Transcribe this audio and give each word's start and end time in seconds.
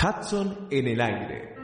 Hudson 0.00 0.68
en 0.70 0.86
el 0.86 1.00
aire. 1.00 1.56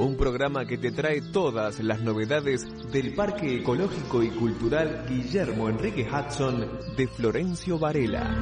Un 0.00 0.16
programa 0.16 0.64
que 0.64 0.78
te 0.78 0.90
trae 0.90 1.20
todas 1.20 1.80
las 1.80 2.00
novedades 2.00 2.64
del 2.90 3.14
Parque 3.14 3.56
Ecológico 3.56 4.22
y 4.22 4.30
Cultural 4.30 5.04
Guillermo 5.06 5.68
Enrique 5.68 6.08
Hudson 6.10 6.66
de 6.96 7.06
Florencio 7.08 7.78
Varela. 7.78 8.40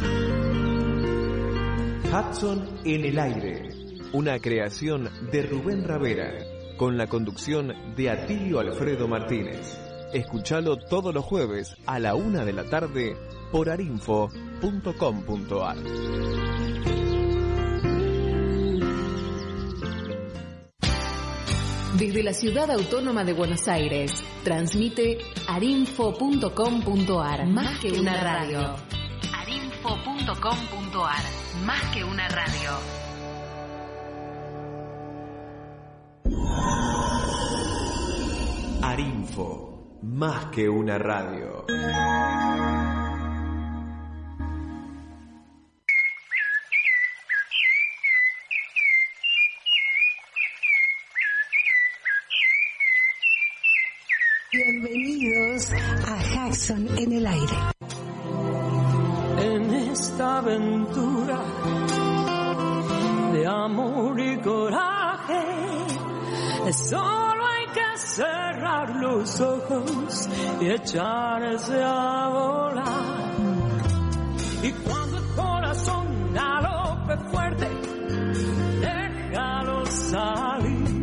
Hudson 2.04 2.79
en 2.84 3.04
el 3.06 3.18
aire. 3.18 3.68
Una 4.12 4.38
creación 4.38 5.11
de 5.32 5.43
Rubén 5.43 5.82
Ravera, 5.82 6.34
con 6.77 6.96
la 6.96 7.09
conducción 7.09 7.72
de 7.96 8.11
Atilio 8.11 8.61
Alfredo 8.61 9.09
Martínez. 9.09 9.77
Escuchalo 10.12 10.77
todos 10.77 11.12
los 11.12 11.25
jueves 11.25 11.75
a 11.84 11.98
la 11.98 12.14
una 12.14 12.45
de 12.45 12.52
la 12.52 12.62
tarde 12.62 13.16
por 13.55 13.71
arinfo.com.ar. 13.71 15.76
Desde 21.96 22.22
la 22.25 22.32
ciudad 22.32 22.68
autónoma 22.72 23.22
de 23.22 23.32
Buenos 23.32 23.68
Aires, 23.68 24.25
transmite 24.43 25.18
arinfo.com.ar, 25.46 27.46
más 27.46 27.79
que 27.79 27.93
una 27.93 28.21
radio. 28.21 28.75
arinfo.com.ar, 29.32 31.23
más 31.64 31.82
que 31.95 32.03
una 32.03 32.27
radio. 32.27 32.73
Arinfo, 38.83 40.00
más 40.03 40.47
que 40.47 40.69
una 40.69 40.98
radio. 40.98 41.64
Aventura 60.39 61.39
de 63.33 63.47
amor 63.47 64.21
y 64.21 64.39
coraje, 64.39 65.43
solo 66.73 67.47
hay 67.47 67.67
que 67.67 67.99
cerrar 67.99 68.97
los 68.97 69.41
ojos 69.41 70.29
y 70.61 70.69
echarse 70.69 71.83
a 71.83 72.29
volar. 72.29 73.25
Y 74.62 74.73
cuando 74.73 75.19
el 75.19 75.35
corazón 75.35 76.33
galope 76.33 77.17
fuerte, 77.31 77.69
déjalo 78.81 79.87
salir. 79.87 80.95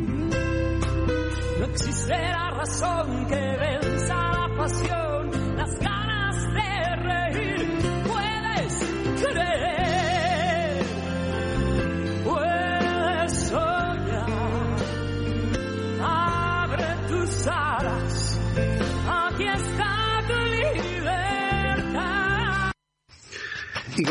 No 1.59 1.65
existirá 1.65 2.51
razón 2.51 3.27
que 3.27 3.57
venza 3.57 4.15
la 4.15 4.55
pasión, 4.57 5.00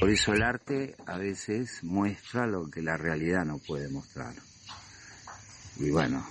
Por 0.00 0.08
eso 0.08 0.32
el 0.32 0.42
arte 0.42 0.96
a 1.04 1.18
veces 1.18 1.84
muestra 1.84 2.46
lo 2.46 2.70
que 2.70 2.80
la 2.80 2.96
realidad 2.96 3.44
no 3.44 3.58
puede 3.58 3.90
mostrar. 3.90 4.32
Y 5.76 5.90
bueno, 5.90 6.26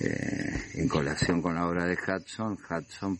eh, 0.00 0.70
en 0.74 0.88
colación 0.88 1.42
con 1.42 1.54
la 1.54 1.68
obra 1.68 1.84
de 1.84 1.94
Hudson, 1.96 2.58
Hudson 2.58 3.18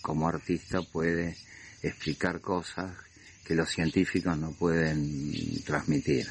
como 0.00 0.26
artista 0.26 0.80
puede 0.80 1.36
explicar 1.82 2.40
cosas 2.40 2.96
que 3.44 3.54
los 3.54 3.68
científicos 3.68 4.38
no 4.38 4.52
pueden 4.52 5.62
transmitir. 5.64 6.26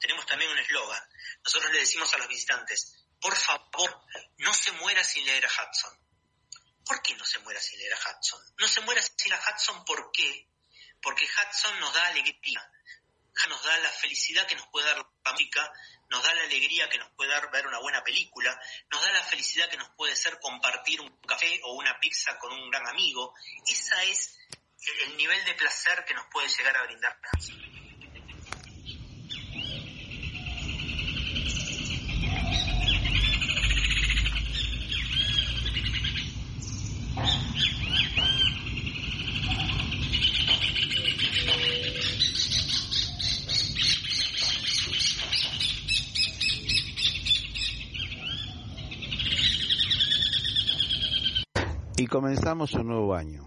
Tenemos 0.00 0.26
también 0.26 0.50
un 0.50 0.58
eslogan. 0.58 1.02
Nosotros 1.44 1.72
le 1.72 1.80
decimos 1.80 2.12
a 2.14 2.18
los 2.18 2.28
visitantes, 2.28 2.94
por 3.20 3.34
favor, 3.36 4.02
no 4.38 4.54
se 4.54 4.72
muera 4.72 5.02
sin 5.02 5.24
leer 5.24 5.44
a 5.44 5.48
Hudson. 5.48 5.98
¿Por 6.84 7.02
qué 7.02 7.14
no 7.16 7.24
se 7.24 7.38
muera 7.40 7.60
sin 7.60 7.78
leer 7.78 7.92
a 7.94 7.96
Hudson? 7.96 8.40
No 8.58 8.68
se 8.68 8.80
muera 8.82 9.02
sin 9.02 9.14
leer 9.30 9.40
a 9.40 9.54
Hudson, 9.54 9.84
¿por 9.84 10.10
qué? 10.12 10.48
Porque 11.02 11.26
Hudson 11.26 11.80
nos 11.80 11.92
da 11.92 12.06
alegría, 12.08 12.70
nos 13.48 13.62
da 13.62 13.78
la 13.78 13.90
felicidad 13.90 14.46
que 14.46 14.56
nos 14.56 14.66
puede 14.68 14.86
dar 14.86 14.96
la 14.96 15.32
música, 15.32 15.72
nos 16.10 16.22
da 16.22 16.34
la 16.34 16.42
alegría 16.42 16.88
que 16.88 16.98
nos 16.98 17.10
puede 17.12 17.30
dar 17.30 17.50
ver 17.50 17.66
una 17.66 17.78
buena 17.78 18.02
película, 18.02 18.58
nos 18.90 19.02
da 19.02 19.12
la 19.12 19.22
felicidad 19.22 19.68
que 19.68 19.76
nos 19.76 19.90
puede 19.90 20.16
ser 20.16 20.38
compartir 20.40 21.00
un 21.00 21.14
café 21.22 21.60
o 21.64 21.74
una 21.74 21.98
pizza 22.00 22.38
con 22.38 22.52
un 22.52 22.70
gran 22.70 22.86
amigo. 22.88 23.34
Esa 23.66 24.02
es 24.04 24.38
el 25.04 25.16
nivel 25.16 25.44
de 25.44 25.54
placer 25.54 26.04
que 26.04 26.14
nos 26.14 26.26
puede 26.26 26.48
llegar 26.48 26.76
a 26.76 26.84
brindar 26.84 27.18
Hudson. 27.32 27.78
Y 52.00 52.06
comenzamos 52.48 52.80
un 52.80 52.86
nuevo 52.86 53.14
año. 53.14 53.44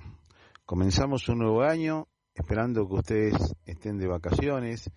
Comenzamos 0.63 1.27
un 1.27 1.39
nuevo 1.39 1.63
año 1.63 2.07
esperando 2.35 2.87
que 2.87 2.93
ustedes 2.93 3.55
estén 3.65 3.97
de 3.97 4.05
vacaciones 4.05 4.91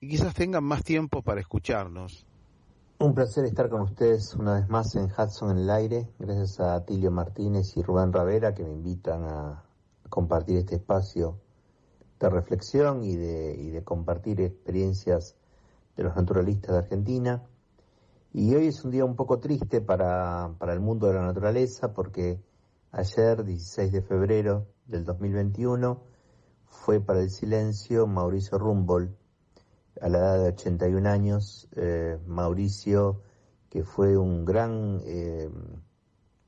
y 0.00 0.08
quizás 0.08 0.34
tengan 0.34 0.64
más 0.64 0.82
tiempo 0.82 1.22
para 1.22 1.40
escucharnos. 1.40 2.26
Un 2.98 3.14
placer 3.14 3.44
estar 3.44 3.68
con 3.68 3.82
ustedes 3.82 4.34
una 4.34 4.54
vez 4.54 4.68
más 4.68 4.96
en 4.96 5.04
Hudson 5.04 5.52
en 5.52 5.58
el 5.58 5.70
aire, 5.70 6.08
gracias 6.18 6.58
a 6.58 6.84
Tilio 6.84 7.12
Martínez 7.12 7.76
y 7.76 7.82
Rubén 7.82 8.12
Ravera 8.12 8.54
que 8.54 8.64
me 8.64 8.72
invitan 8.72 9.22
a 9.22 9.62
compartir 10.08 10.56
este 10.56 10.74
espacio 10.74 11.38
de 12.18 12.30
reflexión 12.30 13.04
y 13.04 13.14
de, 13.14 13.54
y 13.56 13.70
de 13.70 13.84
compartir 13.84 14.40
experiencias 14.40 15.36
de 15.96 16.02
los 16.02 16.16
naturalistas 16.16 16.72
de 16.72 16.78
Argentina. 16.78 17.44
Y 18.32 18.52
hoy 18.56 18.66
es 18.66 18.84
un 18.84 18.90
día 18.90 19.04
un 19.04 19.14
poco 19.14 19.38
triste 19.38 19.80
para, 19.80 20.50
para 20.58 20.72
el 20.72 20.80
mundo 20.80 21.06
de 21.06 21.14
la 21.14 21.22
naturaleza 21.22 21.92
porque 21.92 22.47
Ayer, 22.90 23.44
16 23.44 23.92
de 23.92 24.00
febrero 24.00 24.66
del 24.86 25.04
2021, 25.04 26.02
fue 26.64 27.00
para 27.00 27.20
el 27.20 27.28
silencio 27.28 28.06
Mauricio 28.06 28.56
Rumbold, 28.56 29.14
a 30.00 30.08
la 30.08 30.18
edad 30.18 30.42
de 30.42 30.48
81 30.48 31.06
años. 31.06 31.68
Eh, 31.76 32.18
Mauricio, 32.26 33.20
que 33.68 33.84
fue 33.84 34.16
un 34.16 34.46
gran 34.46 35.02
eh, 35.04 35.50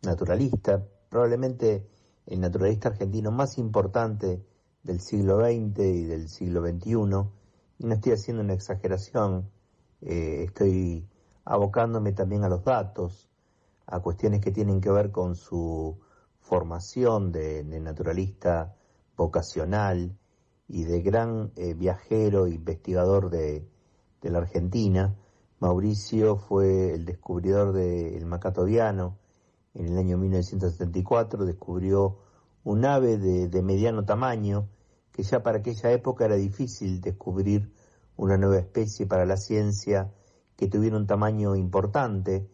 naturalista, 0.01 0.83
probablemente 1.11 1.87
el 2.25 2.41
naturalista 2.41 2.89
argentino 2.89 3.31
más 3.31 3.59
importante 3.59 4.43
del 4.83 5.01
siglo 5.01 5.41
XX 5.41 5.79
y 5.81 6.05
del 6.05 6.31
siglo 6.31 6.63
XXI. 6.67 6.93
Y 7.81 7.87
no 7.87 7.95
estoy 7.95 8.13
haciendo 8.13 8.43
una 8.43 8.55
exageración, 8.55 9.51
eh, 10.01 10.45
estoy 10.47 11.07
abocándome 11.45 12.13
también 12.13 12.45
a 12.45 12.49
los 12.49 12.65
datos, 12.65 13.29
a 13.85 14.01
cuestiones 14.01 14.41
que 14.41 14.53
tienen 14.53 14.81
que 14.81 14.91
ver 14.91 15.11
con 15.11 15.35
su 15.35 15.99
formación 16.50 17.31
de, 17.31 17.62
naturalista 17.62 18.75
vocacional 19.17 20.19
y 20.67 20.82
de 20.82 21.00
gran 21.00 21.52
eh, 21.55 21.75
viajero 21.75 22.47
e 22.47 22.50
investigador 22.50 23.31
de, 23.31 23.69
la 24.23 24.38
Argentina. 24.38 25.14
Mauricio 25.61 26.37
fue 26.37 26.94
el 26.94 27.05
descubridor 27.05 27.73
del 27.73 28.26
macatoviano 28.26 29.17
en 29.75 29.87
el 29.87 29.97
año 29.97 30.19
1974, 30.19 31.44
descubrió 31.44 32.19
un 32.64 32.85
ave 32.85 33.17
de, 33.17 33.62
mediano 33.62 34.05
tamaño, 34.05 34.69
que 35.12 35.23
ya 35.23 35.44
para 35.44 35.58
aquella 35.58 35.93
época 35.93 36.25
era 36.25 36.35
difícil 36.35 37.00
descubrir 37.00 37.73
una 38.17 38.37
nueva 38.37 38.58
especie 38.58 39.06
para 39.06 39.25
la 39.25 39.37
ciencia 39.37 40.12
que 40.56 40.67
tuviera 40.67 40.97
un 40.97 41.06
tamaño 41.06 41.55
importante 41.55 42.50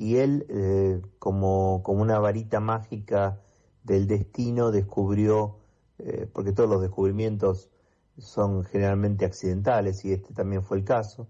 y 0.00 0.16
él, 0.16 0.46
eh, 0.48 1.02
como, 1.18 1.82
como 1.82 2.00
una 2.00 2.18
varita 2.18 2.58
mágica 2.58 3.38
del 3.84 4.06
destino, 4.06 4.70
descubrió, 4.70 5.58
eh, 5.98 6.26
porque 6.32 6.52
todos 6.52 6.70
los 6.70 6.80
descubrimientos 6.80 7.68
son 8.16 8.64
generalmente 8.64 9.26
accidentales, 9.26 10.02
y 10.06 10.14
este 10.14 10.32
también 10.32 10.62
fue 10.64 10.78
el 10.78 10.84
caso, 10.84 11.28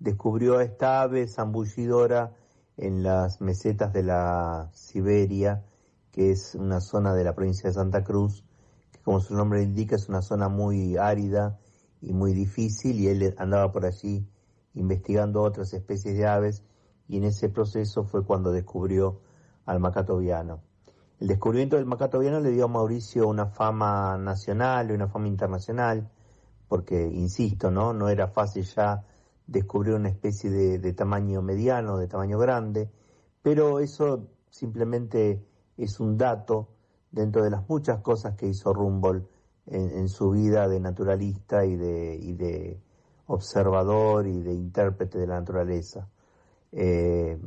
descubrió 0.00 0.58
a 0.58 0.64
esta 0.64 1.02
ave 1.02 1.28
zambullidora 1.28 2.34
en 2.76 3.04
las 3.04 3.40
mesetas 3.40 3.92
de 3.92 4.02
la 4.02 4.70
Siberia, 4.72 5.64
que 6.10 6.32
es 6.32 6.56
una 6.56 6.80
zona 6.80 7.14
de 7.14 7.22
la 7.22 7.36
provincia 7.36 7.68
de 7.68 7.74
Santa 7.74 8.02
Cruz, 8.02 8.44
que 8.90 8.98
como 9.02 9.20
su 9.20 9.36
nombre 9.36 9.62
indica 9.62 9.94
es 9.94 10.08
una 10.08 10.22
zona 10.22 10.48
muy 10.48 10.96
árida 10.96 11.60
y 12.02 12.12
muy 12.12 12.32
difícil, 12.32 12.98
y 12.98 13.06
él 13.06 13.36
andaba 13.38 13.70
por 13.70 13.86
allí 13.86 14.26
investigando 14.74 15.42
otras 15.42 15.72
especies 15.74 16.16
de 16.16 16.26
aves 16.26 16.64
y 17.10 17.16
en 17.16 17.24
ese 17.24 17.48
proceso 17.48 18.04
fue 18.04 18.24
cuando 18.24 18.52
descubrió 18.52 19.18
al 19.66 19.80
macatoviano. 19.80 20.60
El 21.18 21.26
descubrimiento 21.26 21.74
del 21.74 21.84
macatoviano 21.84 22.38
le 22.38 22.52
dio 22.52 22.66
a 22.66 22.68
Mauricio 22.68 23.26
una 23.26 23.46
fama 23.46 24.16
nacional 24.16 24.90
y 24.90 24.94
una 24.94 25.08
fama 25.08 25.26
internacional, 25.26 26.08
porque, 26.68 27.08
insisto, 27.08 27.68
no, 27.68 27.92
no 27.92 28.08
era 28.08 28.28
fácil 28.28 28.62
ya 28.62 29.04
descubrir 29.48 29.94
una 29.94 30.08
especie 30.08 30.50
de, 30.50 30.92
tamaño 30.92 31.42
mediano, 31.42 31.98
de 31.98 32.06
tamaño 32.06 32.38
grande, 32.38 32.88
pero 33.42 33.80
eso 33.80 34.28
simplemente 34.48 35.44
es 35.76 35.98
un 35.98 36.16
dato 36.16 36.68
dentro 37.10 37.42
de 37.42 37.50
las 37.50 37.68
muchas 37.68 38.00
cosas 38.02 38.36
que 38.36 38.46
hizo 38.46 38.72
Rumbold 38.72 39.26
en, 39.66 40.08
su 40.08 40.30
vida 40.30 40.68
de 40.68 40.78
naturalista 40.78 41.64
y 41.64 41.74
de, 41.74 42.14
y 42.14 42.34
de 42.34 42.80
observador 43.26 44.28
y 44.28 44.40
de 44.42 44.54
intérprete 44.54 45.18
de 45.18 45.26
la 45.26 45.40
naturaleza. 45.40 46.08
Eh, 46.72 47.38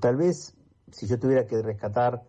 tal 0.00 0.16
vez 0.16 0.56
si 0.92 1.06
yo 1.06 1.18
tuviera 1.18 1.46
que 1.46 1.60
rescatar 1.62 2.24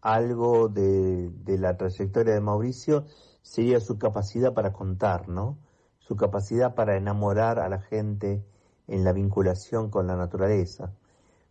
algo 0.00 0.68
de, 0.68 1.32
la 1.46 1.76
trayectoria 1.76 2.34
de 2.34 2.40
Mauricio, 2.40 3.06
sería 3.42 3.80
su 3.80 3.98
capacidad 3.98 4.52
para 4.52 4.72
contar, 4.72 5.28
¿no? 5.28 5.58
Su 5.98 6.16
capacidad 6.16 6.74
para 6.74 6.96
enamorar 6.96 7.58
a 7.58 7.68
la 7.68 7.80
gente 7.80 8.44
en 8.86 9.04
la 9.04 9.12
vinculación 9.12 9.90
con 9.90 10.06
la 10.06 10.16
naturaleza. 10.16 10.92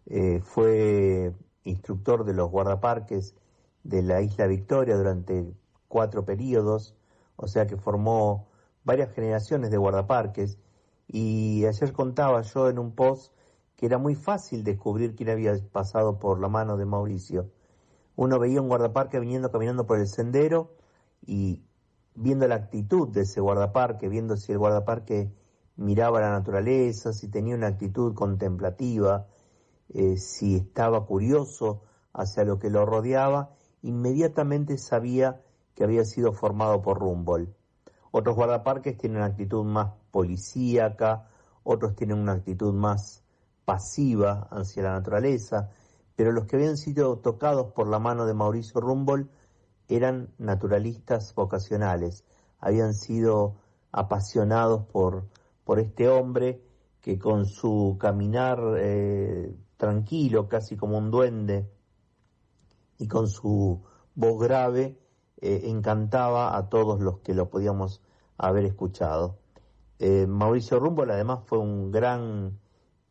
Eh, 0.06 0.42
fue 0.42 1.34
instructor 1.64 2.26
de 2.26 2.34
los 2.34 2.52
guardaparques 2.52 3.36
de 3.84 4.04
la 4.04 4.22
isla 4.22 4.48
Victoria 4.48 4.96
durante 4.98 5.52
cuatro 5.88 6.24
periodos, 6.26 6.96
o 7.36 7.48
sea 7.48 7.66
que 7.66 7.78
formó 7.78 8.48
varias 8.84 9.14
generaciones 9.14 9.72
de 9.72 9.78
guardaparques 9.78 10.60
y 11.08 11.66
ayer 11.66 11.92
contaba 11.94 12.42
yo 12.42 12.70
en 12.70 12.80
un 12.80 12.94
post 12.94 13.34
que 13.84 13.88
era 13.88 13.98
muy 13.98 14.16
fácil 14.16 14.64
descubrir 14.64 15.14
quién 15.14 15.30
había 15.30 15.58
pasado 15.74 16.18
por 16.18 16.40
la 16.40 16.48
mano 16.48 16.78
de 16.78 16.86
Mauricio. 16.86 17.52
Uno 18.16 18.40
veía 18.40 18.62
un 18.62 18.70
guardaparque 18.70 19.20
viniendo 19.20 19.52
caminando 19.52 19.86
por 19.86 20.00
el 20.00 20.08
sendero 20.08 20.72
y 21.22 21.66
viendo 22.16 22.48
la 22.48 22.56
actitud 22.56 23.10
de 23.10 23.24
ese 23.24 23.42
guardaparque, 23.42 24.08
viendo 24.08 24.38
si 24.38 24.54
el 24.54 24.58
guardaparque 24.58 25.34
miraba 25.76 26.22
la 26.22 26.30
naturaleza, 26.30 27.12
si 27.12 27.28
tenía 27.28 27.56
una 27.56 27.68
actitud 27.68 28.14
contemplativa, 28.14 29.28
eh, 29.90 30.16
si 30.16 30.56
estaba 30.56 31.06
curioso 31.06 31.82
hacia 32.14 32.46
lo 32.46 32.60
que 32.60 32.70
lo 32.70 32.86
rodeaba, 32.86 33.54
inmediatamente 33.82 34.78
sabía 34.78 35.42
que 35.76 35.84
había 35.84 36.06
sido 36.06 36.32
formado 36.32 36.82
por 36.82 37.00
Rumbold. 37.00 37.54
Otros 38.12 38.38
guardaparques 38.38 38.98
tienen 38.98 39.18
una 39.18 39.26
actitud 39.26 39.66
más 39.66 39.92
policíaca, 40.10 41.28
otros 41.66 41.98
tienen 41.98 42.18
una 42.20 42.32
actitud 42.32 42.74
más 42.74 43.23
pasiva 43.66 44.48
hacia 44.52 44.84
la 44.84 44.92
naturaleza, 44.94 45.70
pero 46.16 46.32
los 46.32 46.46
que 46.46 46.58
habían 46.58 46.78
sido 46.78 47.20
tocados 47.20 47.74
por 47.74 47.88
la 47.88 48.00
mano 48.00 48.26
de 48.26 48.34
Mauricio 48.34 48.82
Rumbold 48.82 49.30
eran 49.88 50.34
naturalistas 50.38 51.34
vocacionales, 51.36 52.24
habían 52.60 52.94
sido 52.94 53.56
apasionados 53.92 54.86
por, 54.88 55.28
por 55.64 55.80
este 55.80 56.10
hombre 56.10 56.62
que 57.02 57.20
con 57.20 57.46
su 57.46 57.98
caminar 58.00 58.60
eh, 58.78 59.56
tranquilo, 59.78 60.48
casi 60.48 60.78
como 60.78 60.98
un 60.98 61.12
duende, 61.12 61.70
y 62.98 63.08
con 63.08 63.28
su 63.28 63.84
voz 64.16 64.40
grave, 64.40 64.98
eh, 65.42 65.64
encantaba 65.66 66.56
a 66.56 66.70
todos 66.70 67.02
los 67.02 67.20
que 67.20 67.34
lo 67.34 67.50
podíamos 67.50 68.02
haber 68.38 68.64
escuchado. 68.64 69.40
Eh, 70.00 70.26
Mauricio 70.28 70.80
Rumbold 70.80 71.12
además 71.12 71.40
fue 71.46 71.58
un 71.60 71.92
gran 71.92 72.60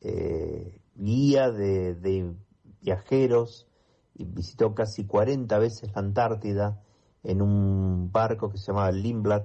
eh, 0.05 0.81
guía 0.97 1.51
de, 1.51 2.35
viajeros 2.81 3.69
y 4.15 4.25
visitó 4.25 4.75
casi 4.75 5.07
40 5.07 5.57
veces 5.59 5.93
la 5.95 6.01
Antártida 6.01 6.83
en 7.23 7.41
un 7.41 8.11
barco 8.11 8.51
que 8.51 8.59
se 8.59 8.67
llamaba 8.67 8.91
Lindblad 8.91 9.45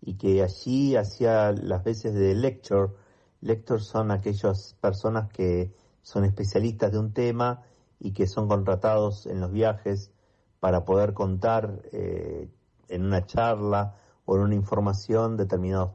y 0.00 0.14
que 0.14 0.42
allí 0.42 0.94
hacía 0.94 1.52
las 1.52 1.82
veces 1.82 2.14
de 2.14 2.34
lector. 2.34 2.96
Lectors 3.40 3.86
son 3.86 4.12
aquellas 4.12 4.76
personas 4.80 5.28
que 5.32 5.74
son 6.02 6.24
especialistas 6.24 6.92
de 6.92 6.98
un 6.98 7.12
tema 7.12 7.62
y 7.98 8.12
que 8.12 8.28
son 8.28 8.48
contratados 8.48 9.26
en 9.26 9.40
los 9.40 9.50
viajes 9.50 10.12
para 10.60 10.84
poder 10.84 11.12
contar 11.14 11.82
eh, 11.92 12.48
en 12.88 13.04
una 13.04 13.26
charla 13.26 13.96
o 14.24 14.36
en 14.36 14.42
una 14.42 14.54
información 14.54 15.36
determinadas 15.36 15.90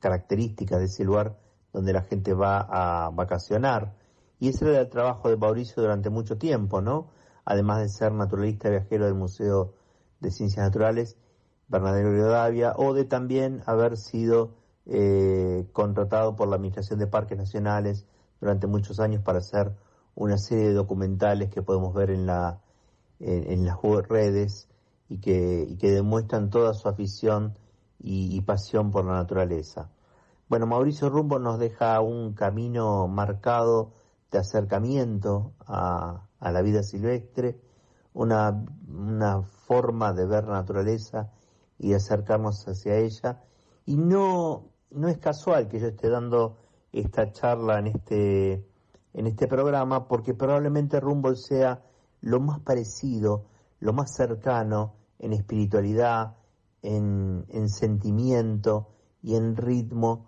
características 0.00 0.80
de 0.80 0.86
ese 0.86 1.04
lugar 1.04 1.38
donde 1.74 1.92
la 1.92 2.02
gente 2.02 2.32
va 2.32 2.60
a 2.60 3.10
vacacionar. 3.10 3.96
Y 4.38 4.48
ese 4.48 4.70
era 4.70 4.80
el 4.80 4.88
trabajo 4.88 5.28
de 5.28 5.36
Mauricio 5.36 5.82
durante 5.82 6.08
mucho 6.08 6.38
tiempo, 6.38 6.80
¿no? 6.80 7.10
Además 7.44 7.80
de 7.80 7.88
ser 7.88 8.12
naturalista 8.12 8.70
viajero 8.70 9.06
del 9.06 9.14
Museo 9.14 9.74
de 10.20 10.30
Ciencias 10.30 10.64
Naturales, 10.64 11.18
Bernadette 11.66 12.06
Rivadavia, 12.06 12.74
o 12.76 12.94
de 12.94 13.04
también 13.04 13.62
haber 13.66 13.96
sido 13.96 14.54
eh, 14.86 15.66
contratado 15.72 16.36
por 16.36 16.48
la 16.48 16.56
Administración 16.56 17.00
de 17.00 17.08
Parques 17.08 17.36
Nacionales 17.36 18.06
durante 18.40 18.68
muchos 18.68 19.00
años 19.00 19.22
para 19.22 19.38
hacer 19.38 19.72
una 20.14 20.38
serie 20.38 20.68
de 20.68 20.74
documentales 20.74 21.50
que 21.50 21.62
podemos 21.62 21.92
ver 21.92 22.10
en, 22.10 22.24
la, 22.26 22.60
en, 23.18 23.66
las 23.66 23.78
redes 24.08 24.68
y 25.08 25.18
que 25.18 25.76
demuestran 25.80 26.50
toda 26.50 26.72
su 26.72 26.88
afición 26.88 27.58
y 27.98 28.40
pasión 28.42 28.92
por 28.92 29.04
la 29.04 29.14
naturaleza. 29.14 29.90
Bueno, 30.54 30.68
Mauricio 30.68 31.10
Rumbo 31.10 31.40
nos 31.40 31.58
deja 31.58 32.00
un 32.00 32.32
camino 32.32 33.08
marcado 33.08 33.90
de 34.30 34.38
acercamiento 34.38 35.52
a, 35.66 36.28
la 36.40 36.62
vida 36.62 36.84
silvestre, 36.84 37.60
una, 38.12 38.62
forma 39.66 40.12
de 40.12 40.26
ver 40.26 40.46
naturaleza 40.46 41.32
y 41.76 41.92
acercarnos 41.92 42.68
hacia 42.68 42.98
ella. 42.98 43.42
Y 43.84 43.96
no, 43.96 44.70
no 44.92 45.08
es 45.08 45.18
casual 45.18 45.66
que 45.66 45.80
yo 45.80 45.88
esté 45.88 46.08
dando 46.08 46.58
esta 46.92 47.32
charla 47.32 47.80
en 47.80 47.88
este, 47.88 48.64
en 49.12 49.26
este 49.26 49.48
programa, 49.48 50.06
porque 50.06 50.34
probablemente 50.34 51.00
Rumble 51.00 51.34
sea 51.34 51.82
lo 52.20 52.38
más 52.38 52.60
parecido, 52.60 53.46
lo 53.80 53.92
más 53.92 54.14
cercano 54.14 54.94
en 55.18 55.32
espiritualidad, 55.32 56.36
en 56.80 57.68
sentimiento 57.68 58.90
y 59.20 59.34
en 59.34 59.56
ritmo 59.56 60.26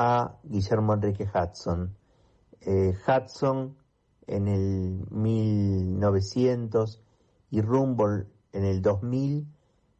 a 0.00 0.38
Guillermo 0.44 0.94
Enrique 0.94 1.28
Hudson. 1.28 1.94
Eh, 2.60 2.96
Hudson 3.04 3.76
en 4.28 4.46
el 4.46 5.04
1900 5.10 7.02
y 7.50 7.60
Rumble 7.62 8.26
en 8.52 8.64
el 8.64 8.80
2000 8.80 9.44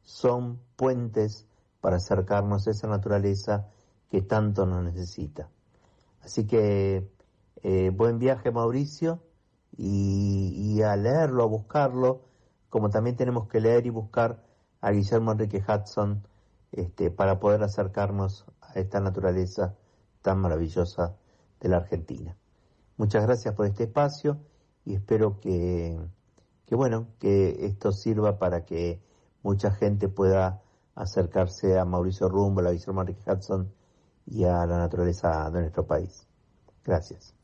son 0.03 0.61
puentes 0.77 1.49
para 1.81 1.97
acercarnos 1.97 2.69
a 2.69 2.71
esa 2.71 2.87
naturaleza 2.87 3.67
que 4.09 4.23
tanto 4.23 4.67
nos 4.67 4.85
necesita. 4.85 5.49
Así 6.23 6.47
que 6.47 7.11
eh, 7.65 7.91
buen 7.93 8.21
viaje 8.21 8.53
Mauricio 8.53 9.21
y, 9.77 10.81
a 10.83 10.95
leerlo, 10.95 11.43
a 11.43 11.47
buscarlo, 11.47 12.21
como 12.69 12.89
también 12.91 13.17
tenemos 13.17 13.49
que 13.49 13.61
leer 13.61 13.87
y 13.87 13.91
buscar 13.91 14.45
a 14.81 14.93
Guillermo 14.93 15.33
Enrique 15.33 15.61
Hudson 15.67 16.23
este, 16.71 17.11
para 17.11 17.41
poder 17.41 17.65
acercarnos 17.65 18.45
a 18.61 18.75
esta 18.75 19.01
naturaleza 19.01 19.75
tan 20.23 20.39
maravillosa 20.41 21.17
de 21.61 21.69
la 21.69 21.79
Argentina. 21.79 22.37
Muchas 22.97 23.25
gracias 23.25 23.55
por 23.55 23.67
este 23.67 23.85
espacio 23.85 24.39
y 24.85 24.95
espero 24.95 25.39
que, 25.41 25.99
que 26.67 26.75
bueno, 26.75 27.09
que 27.19 27.67
esto 27.67 27.93
sirva 27.93 28.39
para 28.39 28.65
que 28.65 29.01
mucha 29.43 29.71
gente 29.71 30.09
pueda 30.09 30.63
acercarse 30.95 31.79
a 31.79 31.85
Mauricio 31.85 32.29
Rumbo, 32.29 32.61
a 32.61 32.73
Guillermo 32.73 33.03
Enrique 33.03 33.31
Hudson 33.31 33.73
y 34.27 34.45
a 34.45 34.67
la 34.67 34.79
naturaleza 34.79 35.49
de 35.51 35.61
nuestro 35.61 35.87
país. 35.87 36.27
Gracias. 36.85 37.38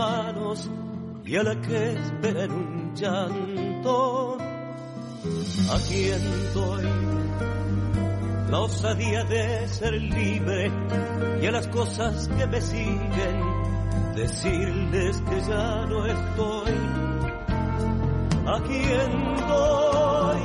Manos 0.00 0.70
y 1.26 1.36
a 1.36 1.42
la 1.42 1.54
que 1.60 1.92
espera 1.92 2.44
en 2.44 2.52
un 2.52 2.94
llanto. 2.94 4.38
¿A 5.74 5.76
quién 5.88 6.22
doy 6.54 6.84
la 8.50 8.60
osadía 8.60 9.24
de 9.24 9.68
ser 9.68 9.92
libre 9.92 10.72
y 11.42 11.46
a 11.46 11.52
las 11.52 11.68
cosas 11.68 12.28
que 12.28 12.46
me 12.46 12.60
siguen 12.60 13.36
decirles 14.16 15.22
que 15.28 15.40
ya 15.50 15.86
no 15.90 16.06
estoy? 16.06 16.76
¿A 18.54 18.58
quién 18.68 19.10
doy 19.52 20.42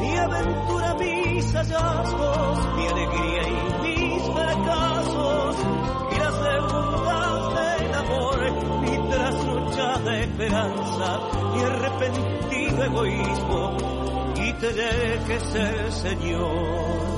mi 0.00 0.16
aventura, 0.16 0.94
mis 0.94 1.46
hallazgos, 1.54 2.58
mi 2.76 2.86
alegría 2.88 3.42
y 3.48 3.82
mis 3.82 3.87
esperanza 10.38 11.20
y 11.56 11.62
arrepentido 11.64 12.84
egoísmo, 12.84 13.76
y 14.36 14.52
te 14.52 14.72
dejes 14.72 15.42
ser 15.42 15.92
Señor. 15.92 17.17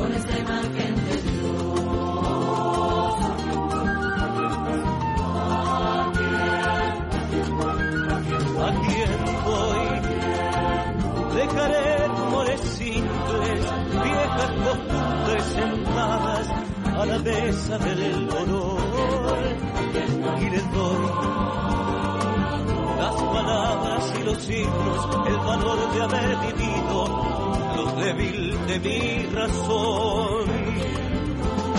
con 0.00 0.12
esta 0.14 0.38
imagen 0.38 0.94
de 1.06 1.16
Dios. 1.22 1.60
¿A 8.66 8.70
quién, 8.86 9.10
a 9.28 9.34
voy? 9.44 9.84
Dejaré 11.36 12.08
rumores 12.08 12.60
simples, 12.60 13.60
viejas 14.04 14.52
costumbres 14.64 15.44
sentadas 15.44 16.46
a 16.98 17.06
la 17.06 17.18
mesa 17.18 17.78
del 17.78 18.28
dolor 18.28 18.80
y 20.40 20.50
les 20.50 20.72
doy 20.72 21.10
las 22.98 23.14
palabras 23.22 24.14
y 24.18 24.22
los 24.24 24.38
signos, 24.38 25.08
el 25.26 25.36
valor 25.36 25.92
de 25.94 26.02
haber 26.02 26.36
vivido 26.46 27.49
débil 27.96 28.66
de 28.66 28.78
mi 28.80 29.26
razón. 29.34 30.44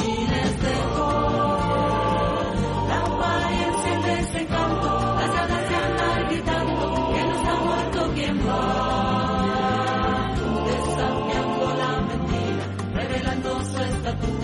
Miles 0.04 0.62
de 0.62 0.76
cosas, 0.96 2.56
la 2.90 3.00
apariencia 3.00 4.00
de 4.06 4.14
ese 4.20 4.46
canto, 4.48 4.90
las 5.20 5.32
ganas 5.34 5.70
de 5.70 5.76
andar 5.76 6.26
gritando, 6.30 7.14
que 7.14 7.22
no 7.24 7.32
está 7.36 7.56
muerto 7.56 8.12
quien 8.16 8.36
va. 8.48 10.34
Desafiando 10.66 11.66
la 11.82 11.92
mentira, 12.02 12.66
revelando 12.94 13.50
su 13.64 13.80
estatura. 13.80 14.41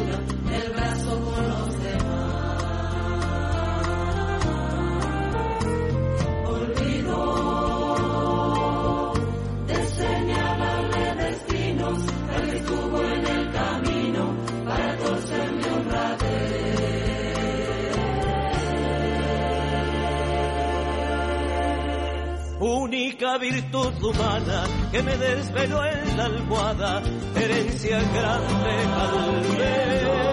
Virtud 23.51 24.03
humana 24.03 24.63
que 24.91 25.01
me 25.03 25.15
desveló 25.17 25.85
en 25.85 26.17
la 26.17 26.25
almohada, 26.25 27.01
herencia 27.35 27.99
grande 27.99 28.71
al 28.93 29.47
Humana 29.55 30.26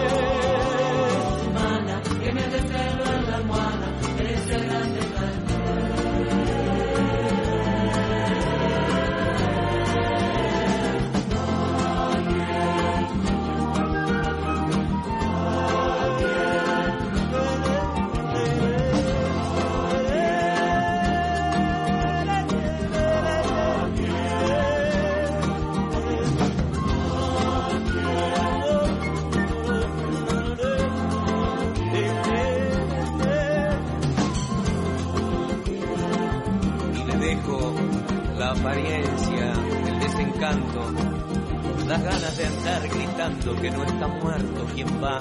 Las 41.87 42.03
ganas 42.03 42.35
de 42.35 42.45
andar 42.47 42.89
gritando 42.89 43.61
que 43.61 43.69
no 43.69 43.83
está 43.83 44.07
muerto 44.07 44.65
quien 44.73 44.87
va, 45.03 45.19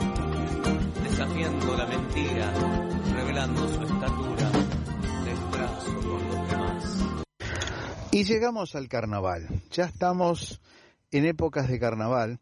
desafiando 1.03 1.77
la 1.77 1.87
mentira, 1.87 2.55
revelando 3.15 3.69
su 3.69 3.83
estatura, 3.83 4.51
desbrazo 5.25 5.95
con 6.01 6.29
los 6.29 6.51
demás. 6.51 7.25
Y 8.13 8.25
llegamos 8.25 8.75
al 8.75 8.89
carnaval. 8.89 9.47
Ya 9.71 9.85
estamos 9.85 10.63
en 11.11 11.27
épocas 11.27 11.69
de 11.69 11.79
carnaval 11.79 12.41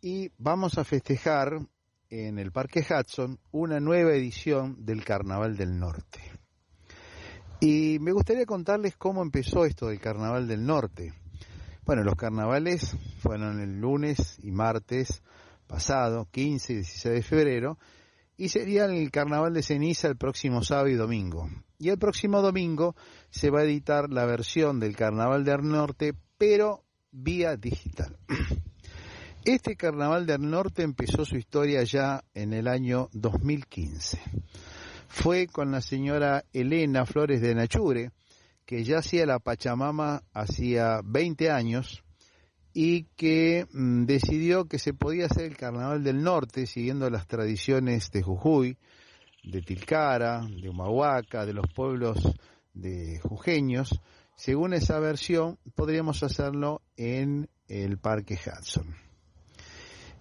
y 0.00 0.30
vamos 0.38 0.78
a 0.78 0.84
festejar 0.84 1.60
en 2.08 2.38
el 2.38 2.52
Parque 2.52 2.80
Hudson 2.80 3.38
una 3.52 3.78
nueva 3.78 4.12
edición 4.12 4.86
del 4.86 5.04
Carnaval 5.04 5.58
del 5.58 5.78
Norte. 5.78 6.20
Y 7.60 7.98
me 8.00 8.12
gustaría 8.12 8.46
contarles 8.46 8.96
cómo 8.96 9.20
empezó 9.20 9.66
esto 9.66 9.88
del 9.88 10.00
Carnaval 10.00 10.48
del 10.48 10.64
Norte. 10.64 11.12
Bueno, 11.84 12.02
los 12.04 12.14
carnavales 12.14 12.96
fueron 13.18 13.60
el 13.60 13.80
lunes 13.80 14.38
y 14.42 14.50
martes 14.50 15.22
pasado, 15.66 16.28
15 16.30 16.72
y 16.72 16.76
16 16.76 17.14
de 17.14 17.22
febrero, 17.22 17.78
y 18.36 18.48
sería 18.48 18.86
el 18.86 19.10
Carnaval 19.10 19.52
de 19.54 19.62
Ceniza 19.62 20.08
el 20.08 20.16
próximo 20.16 20.62
sábado 20.62 20.88
y 20.88 20.94
domingo. 20.94 21.48
Y 21.78 21.90
el 21.90 21.98
próximo 21.98 22.42
domingo 22.42 22.96
se 23.30 23.50
va 23.50 23.60
a 23.60 23.64
editar 23.64 24.10
la 24.10 24.24
versión 24.24 24.80
del 24.80 24.96
Carnaval 24.96 25.44
del 25.44 25.62
Norte, 25.62 26.14
pero 26.38 26.84
vía 27.10 27.56
digital. 27.56 28.16
Este 29.44 29.74
Carnaval 29.74 30.26
del 30.26 30.50
Norte 30.50 30.82
empezó 30.82 31.24
su 31.24 31.36
historia 31.36 31.82
ya 31.82 32.22
en 32.34 32.52
el 32.52 32.68
año 32.68 33.08
2015. 33.12 34.20
Fue 35.08 35.46
con 35.46 35.70
la 35.70 35.80
señora 35.80 36.44
Elena 36.52 37.06
Flores 37.06 37.40
de 37.40 37.54
Nachure, 37.54 38.10
que 38.70 38.84
ya 38.84 38.98
hacía 38.98 39.26
la 39.26 39.40
Pachamama 39.40 40.22
hacía 40.32 41.00
20 41.04 41.50
años 41.50 42.04
y 42.72 43.06
que 43.16 43.66
mm, 43.72 44.04
decidió 44.04 44.66
que 44.66 44.78
se 44.78 44.94
podía 44.94 45.26
hacer 45.26 45.46
el 45.46 45.56
Carnaval 45.56 46.04
del 46.04 46.22
Norte 46.22 46.66
siguiendo 46.66 47.10
las 47.10 47.26
tradiciones 47.26 48.12
de 48.12 48.22
Jujuy, 48.22 48.78
de 49.42 49.62
Tilcara, 49.62 50.46
de 50.46 50.68
Humahuaca, 50.68 51.44
de 51.46 51.52
los 51.52 51.66
pueblos 51.74 52.20
de 52.72 53.18
jujeños. 53.18 54.00
Según 54.36 54.72
esa 54.72 55.00
versión, 55.00 55.58
podríamos 55.74 56.22
hacerlo 56.22 56.80
en 56.96 57.48
el 57.66 57.98
Parque 57.98 58.38
Hudson. 58.38 58.94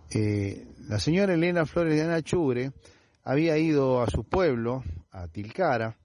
Eh, 0.10 0.66
la 0.88 0.98
señora 0.98 1.36
Elena 1.36 1.68
Flores 1.68 1.94
de 1.94 2.02
Anachure 2.02 2.72
había 3.24 3.60
ido 3.60 4.02
a 4.02 4.08
su 4.08 4.24
pueblo, 4.24 4.84
a 5.12 5.28
Tilcara, 5.28 5.99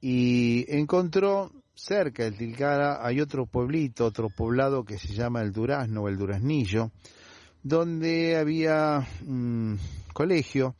y 0.00 0.64
encontró 0.68 1.50
cerca 1.74 2.24
del 2.24 2.36
Tilcara 2.36 3.06
hay 3.06 3.20
otro 3.20 3.46
pueblito, 3.46 4.06
otro 4.06 4.28
poblado 4.28 4.84
que 4.84 4.98
se 4.98 5.14
llama 5.14 5.42
el 5.42 5.52
Durazno 5.52 6.02
o 6.02 6.08
el 6.08 6.16
Duraznillo, 6.16 6.90
donde 7.62 8.36
había 8.36 9.06
un 9.26 9.78
colegio 10.12 10.76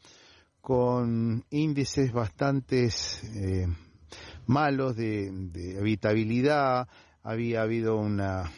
con 0.60 1.44
índices 1.50 2.12
bastante 2.12 2.90
eh, 3.34 3.66
malos 4.46 4.96
de, 4.96 5.30
de, 5.32 5.78
habitabilidad, 5.78 6.88
había 7.22 7.62
habido 7.62 7.96
una, 7.96 8.50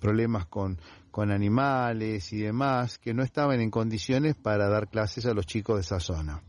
problemas 0.00 0.46
con 0.46 0.78
con 1.12 1.30
animales 1.30 2.32
y 2.32 2.38
demás, 2.38 2.98
que 2.98 3.12
no 3.12 3.22
estaban 3.22 3.60
en 3.60 3.70
condiciones 3.70 4.34
para 4.34 4.68
dar 4.68 4.88
clases 4.88 5.26
a 5.26 5.34
los 5.34 5.46
chicos 5.46 5.76
de 5.76 5.82
esa 5.82 6.00
zona. 6.00 6.42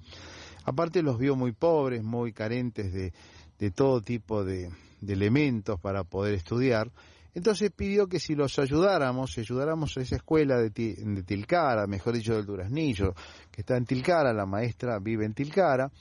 Aparte 0.65 1.01
los 1.01 1.17
vio 1.17 1.35
muy 1.35 1.51
pobres, 1.51 2.03
muy 2.03 2.33
carentes 2.33 2.93
de, 2.93 3.13
de 3.59 3.71
todo 3.71 4.01
tipo 4.01 4.43
de, 4.43 4.69
elementos 5.05 5.79
para 5.79 6.03
poder 6.03 6.33
estudiar, 6.33 6.91
entonces 7.35 7.71
pidió 7.71 8.07
que 8.07 8.19
si 8.19 8.35
los 8.35 8.57
ayudáramos, 8.59 9.33
si 9.33 9.41
ayudáramos 9.41 9.97
a 9.97 10.01
esa 10.01 10.15
escuela 10.15 10.57
de, 10.57 10.69
de 10.69 11.23
Tilcara, 11.23 11.87
mejor 11.87 12.13
dicho 12.13 12.35
del 12.35 12.45
Duraznillo, 12.45 13.13
que 13.51 13.61
está 13.61 13.75
en 13.75 13.85
Tilcara, 13.85 14.33
la 14.33 14.45
maestra 14.45 14.99
vive 14.99 15.25
en 15.25 15.33
Tilcara, 15.33 15.91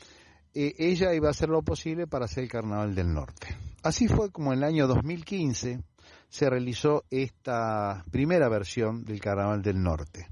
eh, 0.55 0.75
ella 0.79 1.14
iba 1.14 1.29
a 1.29 1.31
hacer 1.31 1.48
lo 1.48 1.62
posible 1.62 2.07
para 2.07 2.27
hacer 2.27 2.44
el 2.44 2.51
Carnaval 2.51 2.94
del 2.94 3.12
Norte. 3.12 3.57
Así 3.83 4.07
fue 4.07 4.31
como 4.31 4.53
en 4.53 4.59
el 4.59 4.64
año 4.64 4.87
2015, 4.87 5.83
se 6.29 6.51
realizó 6.51 7.05
esta 7.11 8.05
primera 8.11 8.48
versión 8.48 9.05
del 9.05 9.20
Carnaval 9.20 9.62
del 9.62 9.83
Norte. 9.83 10.29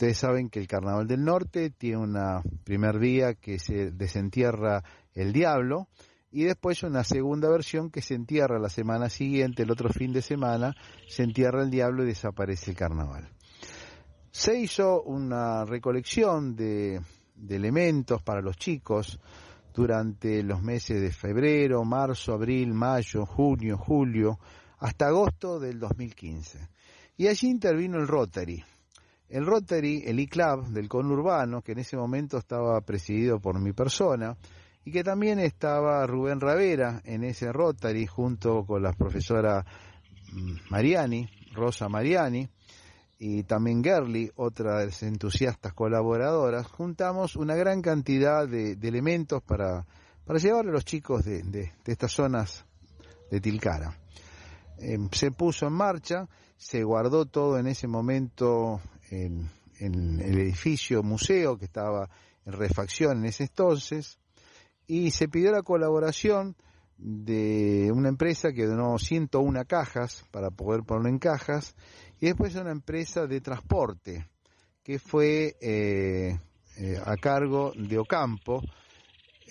Ustedes 0.00 0.16
saben 0.16 0.48
que 0.48 0.60
el 0.60 0.66
Carnaval 0.66 1.06
del 1.06 1.22
Norte 1.22 1.68
tiene 1.68 1.98
una 1.98 2.42
primer 2.64 2.98
día 2.98 3.34
que 3.34 3.58
se 3.58 3.90
desentierra 3.90 4.82
el 5.12 5.30
diablo 5.30 5.88
y 6.32 6.44
después 6.44 6.82
una 6.82 7.04
segunda 7.04 7.50
versión 7.50 7.90
que 7.90 8.00
se 8.00 8.14
entierra 8.14 8.58
la 8.58 8.70
semana 8.70 9.10
siguiente, 9.10 9.62
el 9.62 9.70
otro 9.70 9.90
fin 9.90 10.10
de 10.14 10.22
semana, 10.22 10.74
se 11.06 11.24
entierra 11.24 11.62
el 11.62 11.70
diablo 11.70 12.02
y 12.02 12.06
desaparece 12.06 12.70
el 12.70 12.78
carnaval. 12.78 13.28
Se 14.30 14.58
hizo 14.58 15.02
una 15.02 15.66
recolección 15.66 16.56
de, 16.56 17.02
de 17.34 17.56
elementos 17.56 18.22
para 18.22 18.40
los 18.40 18.56
chicos 18.56 19.20
durante 19.74 20.42
los 20.42 20.62
meses 20.62 20.98
de 20.98 21.12
febrero, 21.12 21.84
marzo, 21.84 22.32
abril, 22.32 22.72
mayo, 22.72 23.26
junio, 23.26 23.76
julio, 23.76 24.38
hasta 24.78 25.08
agosto 25.08 25.60
del 25.60 25.78
2015. 25.78 26.70
Y 27.18 27.26
allí 27.26 27.48
intervino 27.50 27.98
el 27.98 28.08
Rotary. 28.08 28.64
El 29.30 29.46
Rotary, 29.46 30.02
el 30.06 30.18
ICLAB 30.20 30.66
del 30.68 30.88
conurbano, 30.88 31.62
que 31.62 31.72
en 31.72 31.78
ese 31.78 31.96
momento 31.96 32.36
estaba 32.36 32.80
presidido 32.80 33.40
por 33.40 33.58
mi 33.60 33.72
persona, 33.72 34.36
y 34.84 34.92
que 34.92 35.04
también 35.04 35.38
estaba 35.38 36.06
Rubén 36.06 36.40
Ravera 36.40 37.00
en 37.04 37.24
ese 37.24 37.52
Rotary 37.52 38.06
junto 38.06 38.64
con 38.66 38.82
la 38.82 38.92
profesora 38.92 39.64
mm, 40.32 40.70
Mariani, 40.70 41.28
Rosa 41.52 41.88
Mariani, 41.88 42.48
y 43.18 43.44
también 43.44 43.84
Gerli, 43.84 44.30
otra 44.36 44.82
entusiastas 44.82 45.74
colaboradoras, 45.74 46.66
juntamos 46.66 47.36
una 47.36 47.54
gran 47.54 47.82
cantidad 47.82 48.48
de, 48.48 48.72
elementos 48.82 49.42
para, 49.42 49.86
para 50.24 50.38
llevar 50.38 50.66
a 50.66 50.72
los 50.72 50.84
chicos 50.84 51.24
de 51.24 51.72
estas 51.84 52.12
zonas 52.12 52.64
de 53.30 53.40
Tilcara. 53.40 53.96
Em, 54.82 55.10
se 55.12 55.30
puso 55.30 55.66
en 55.66 55.74
marcha, 55.74 56.26
se 56.56 56.82
guardó 56.82 57.26
todo 57.26 57.58
en 57.58 57.66
ese 57.66 57.86
momento 57.86 58.80
en, 59.10 59.50
el 59.78 60.38
edificio 60.38 61.02
museo 61.02 61.56
que 61.56 61.64
estaba 61.64 62.08
en 62.44 62.52
refacción 62.52 63.18
en 63.18 63.26
ese 63.26 63.44
entonces 63.44 64.18
y 64.86 65.10
se 65.10 65.28
pidió 65.28 65.52
la 65.52 65.62
colaboración 65.62 66.54
de 66.98 67.90
una 67.94 68.10
empresa 68.10 68.52
que 68.52 68.66
donó 68.66 68.98
101 68.98 69.64
cajas 69.66 70.26
para 70.30 70.50
poder 70.50 70.82
ponerlo 70.82 71.08
en 71.08 71.18
cajas 71.18 71.74
y 72.20 72.26
después 72.26 72.54
una 72.56 72.72
empresa 72.72 73.26
de 73.26 73.40
transporte 73.40 74.28
que 74.82 74.98
fue 74.98 75.56
eh, 75.60 76.38
eh, 76.76 76.98
a 77.04 77.16
cargo 77.16 77.72
de 77.76 77.98
Ocampo, 77.98 78.62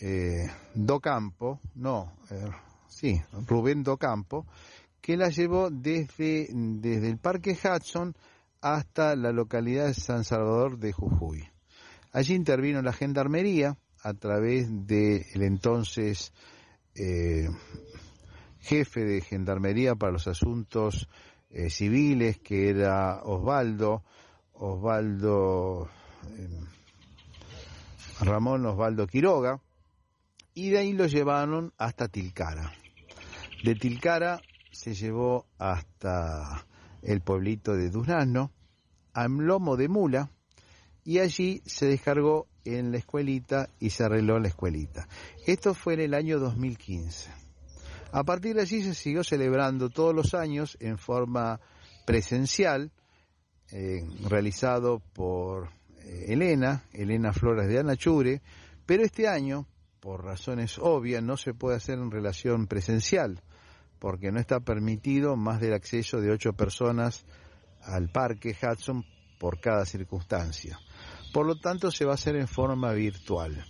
eh, 0.02 0.48
Docampo, 0.74 1.60
no, 1.76 2.13
eh, 2.32 2.50
sí, 2.88 3.22
Rubén 3.48 3.84
Docampo, 3.84 4.48
que 5.02 5.17
la 5.17 5.30
llevó 5.30 5.69
desde, 5.69 6.48
desde 6.52 7.10
el 7.10 7.17
Parque 7.17 7.52
Hudson 7.52 8.15
hasta 8.62 9.15
la 9.15 9.32
localidad 9.32 9.88
de 9.88 9.93
San 9.93 10.24
Salvador 10.24 10.78
de 10.78 10.91
Jujuy. 10.91 11.48
Allí 12.12 12.34
intervino 12.34 12.82
la 12.82 12.93
Gendarmería 12.93 13.78
a 14.02 14.13
través 14.13 14.67
del 14.88 15.26
el 15.34 15.43
entonces 15.43 16.34
eh, 16.95 17.50
jefe 18.60 19.04
de 19.06 19.22
Gendarmería 19.22 19.95
para 19.95 20.12
los 20.12 20.28
asuntos 20.28 21.08
eh, 21.50 21.69
civiles, 21.69 22.39
que 22.39 22.69
era 22.69 23.22
Osvaldo, 23.24 24.04
Osvaldo, 24.54 25.89
eh, 26.38 26.50
Ramón 28.22 28.65
Osvaldo 28.65 29.08
Quiroga, 29.08 29.62
y 30.54 30.69
de 30.69 30.80
ahí 30.80 30.93
lo 30.93 31.08
llevaron 31.08 31.74
hasta 31.78 32.08
Tilcara. 32.08 32.74
De 33.63 33.76
Tilcara 33.76 34.41
se 34.72 34.93
llevó 34.93 35.45
hasta 35.58 36.65
el 37.02 37.22
pueblito 37.22 37.76
de 37.76 37.90
Durazno, 37.90 38.52
a 39.14 39.28
lomo 39.28 39.78
de 39.78 39.88
mula, 39.88 40.32
y 41.04 41.20
allí 41.20 41.62
se 41.66 41.88
descargó 41.88 42.48
en 42.66 42.92
la 42.92 42.98
escuelita 42.98 43.70
y 43.80 43.90
se 43.90 44.04
arregló 44.04 44.40
la 44.40 44.50
escuelita. 44.50 45.08
Esto 45.46 45.74
fue 45.74 45.96
en 45.96 46.02
el 46.02 46.14
año 46.14 46.40
2015. 46.40 47.32
A 48.12 48.24
partir 48.24 48.56
de 48.56 48.62
allí 48.62 48.82
se 48.84 48.94
siguió 48.94 49.24
celebrando 49.24 49.90
todos 49.90 50.14
los 50.14 50.34
años 50.34 50.78
en 50.80 50.98
forma 50.98 51.60
presencial, 52.06 52.92
eh, 53.72 54.04
realizado 54.28 55.00
por 55.14 55.70
eh, 56.04 56.26
Elena, 56.30 56.84
Elena 56.92 57.34
Flores 57.34 57.68
de 57.68 57.80
Anachure, 57.80 58.42
pero 58.86 59.04
este 59.04 59.28
año, 59.28 59.68
por 60.00 60.24
razones 60.24 60.80
obvias, 60.80 61.24
no 61.24 61.38
se 61.38 61.54
puede 61.54 61.78
hacer 61.78 62.00
en 62.00 62.10
relación 62.10 62.68
presencial 62.68 63.44
porque 64.00 64.32
no 64.32 64.40
está 64.40 64.60
permitido 64.60 65.36
más 65.36 65.60
del 65.60 65.74
acceso 65.74 66.22
de 66.22 66.32
ocho 66.32 66.54
personas 66.54 67.26
al 67.82 68.10
parque 68.10 68.56
Hudson 68.60 69.06
por 69.40 69.60
cada 69.60 69.86
circunstancia. 69.86 70.80
Por 71.34 71.46
lo 71.46 71.60
tanto, 71.60 71.92
se 71.92 72.06
va 72.06 72.12
a 72.12 72.16
hacer 72.16 72.36
en 72.36 72.48
forma 72.48 72.92
virtual. 72.94 73.66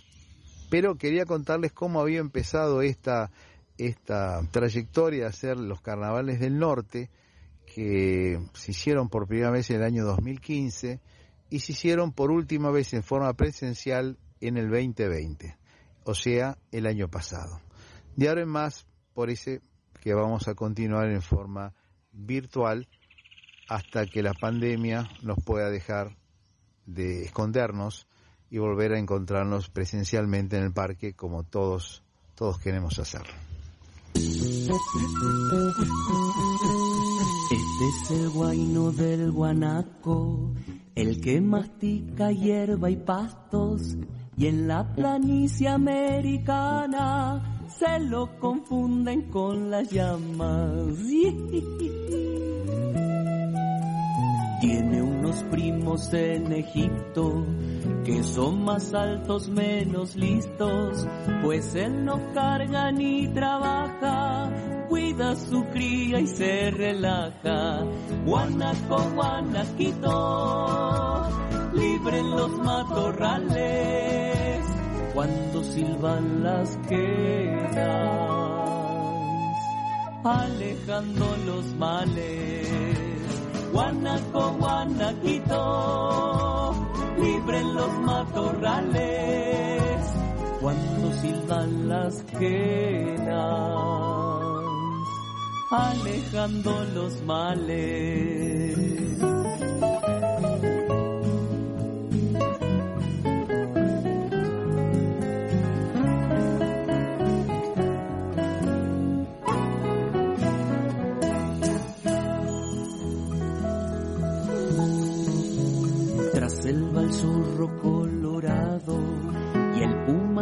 Pero 0.70 0.96
quería 0.96 1.24
contarles 1.24 1.72
cómo 1.72 2.00
había 2.00 2.20
empezado 2.20 2.80
esta, 2.80 3.30
esta 3.76 4.40
trayectoria 4.50 5.22
de 5.22 5.26
hacer 5.26 5.58
los 5.58 5.80
carnavales 5.80 6.40
del 6.40 6.58
norte 6.58 7.10
que 7.66 8.40
se 8.54 8.70
hicieron 8.72 9.08
por 9.08 9.26
primera 9.26 9.50
vez 9.50 9.70
en 9.70 9.76
el 9.76 9.82
año 9.84 10.04
2015 10.04 11.00
y 11.50 11.60
se 11.60 11.72
hicieron 11.72 12.12
por 12.12 12.30
última 12.30 12.70
vez 12.70 12.92
en 12.94 13.02
forma 13.02 13.32
presencial 13.34 14.18
en 14.40 14.56
el 14.56 14.70
2020, 14.70 15.56
o 16.04 16.14
sea, 16.14 16.56
el 16.72 16.86
año 16.86 17.08
pasado. 17.08 17.60
De 18.16 18.28
ahora 18.28 18.42
en 18.42 18.48
más, 18.48 18.86
por 19.14 19.30
ese 19.30 19.60
que 20.00 20.14
vamos 20.14 20.48
a 20.48 20.54
continuar 20.54 21.08
en 21.08 21.22
forma 21.22 21.74
virtual 22.12 22.88
hasta 23.68 24.06
que 24.06 24.22
la 24.22 24.34
pandemia 24.34 25.08
nos 25.22 25.38
pueda 25.44 25.70
dejar 25.70 26.16
de 26.86 27.24
escondernos 27.24 28.06
y 28.50 28.58
volver 28.58 28.92
a 28.92 28.98
encontrarnos 28.98 29.70
presencialmente 29.70 30.56
en 30.56 30.64
el 30.64 30.72
parque 30.72 31.14
como 31.14 31.44
todos 31.44 32.02
todos 32.34 32.58
queremos 32.58 32.98
hacerlo. 32.98 33.34
Este 37.50 37.88
es 37.88 38.10
el 38.10 38.30
guaino 38.30 38.92
del 38.92 39.30
guanaco, 39.30 40.50
el 40.94 41.20
que 41.20 41.40
mastica 41.42 42.32
hierba 42.32 42.90
y 42.90 42.96
pastos, 42.96 43.96
y 44.40 44.46
en 44.46 44.66
la 44.66 44.84
planicie 44.94 45.68
americana 45.68 47.66
se 47.68 48.00
lo 48.00 48.38
confunden 48.38 49.30
con 49.30 49.70
las 49.70 49.90
llamas. 49.90 50.96
Tiene 54.62 55.02
unos 55.02 55.42
primos 55.44 56.10
en 56.14 56.52
Egipto 56.52 57.44
que 58.04 58.22
son 58.22 58.64
más 58.64 58.94
altos, 58.94 59.50
menos 59.50 60.16
listos, 60.16 61.06
pues 61.42 61.74
él 61.74 62.06
no 62.06 62.32
carga 62.32 62.90
ni 62.92 63.28
trabaja, 63.28 64.50
cuida 64.88 65.36
su 65.36 65.66
cría 65.66 66.18
y 66.18 66.26
se 66.26 66.70
relaja. 66.70 67.84
Guanaco, 68.24 69.02
guanaquito, 69.14 70.10
libre 71.80 72.18
en 72.18 72.30
los 72.30 72.50
matorrales, 72.58 74.64
cuando 75.14 75.64
silban 75.64 76.44
las 76.44 76.76
quedas, 76.88 77.80
alejando 80.24 81.36
los 81.46 81.64
males 81.74 83.00
Guanaco, 83.72 84.56
Guanaquito, 84.58 85.54
libre 87.18 87.60
en 87.60 87.74
los 87.74 87.98
matorrales, 88.00 90.02
cuando 90.60 91.12
silban 91.20 91.88
las 91.88 92.22
quenas, 92.24 93.30
alejando 95.70 96.84
los 96.94 97.22
males. 97.22 99.29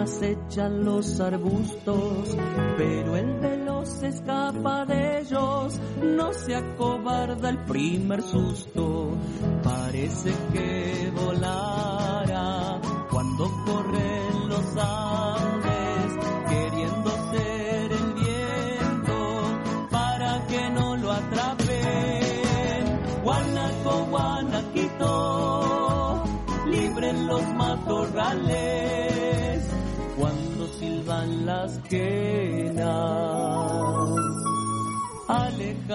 El 0.08 0.14
puma 0.14 0.18
se 0.18 0.32
echan 0.32 0.84
los 0.84 1.20
arbustos, 1.20 2.36
pero 2.76 3.16
el 3.16 3.40
veloz 3.40 4.02
escapa 4.02 4.84
de 4.86 5.20
ellos, 5.20 5.80
no 6.02 6.32
se 6.32 6.54
acobarda 6.54 7.50
el 7.50 7.58
primer 7.64 8.22
susto, 8.22 9.16
parece 9.62 10.32
que 10.52 11.12
volara 11.14 12.80
cuando 13.10 13.44
corren 13.66 14.27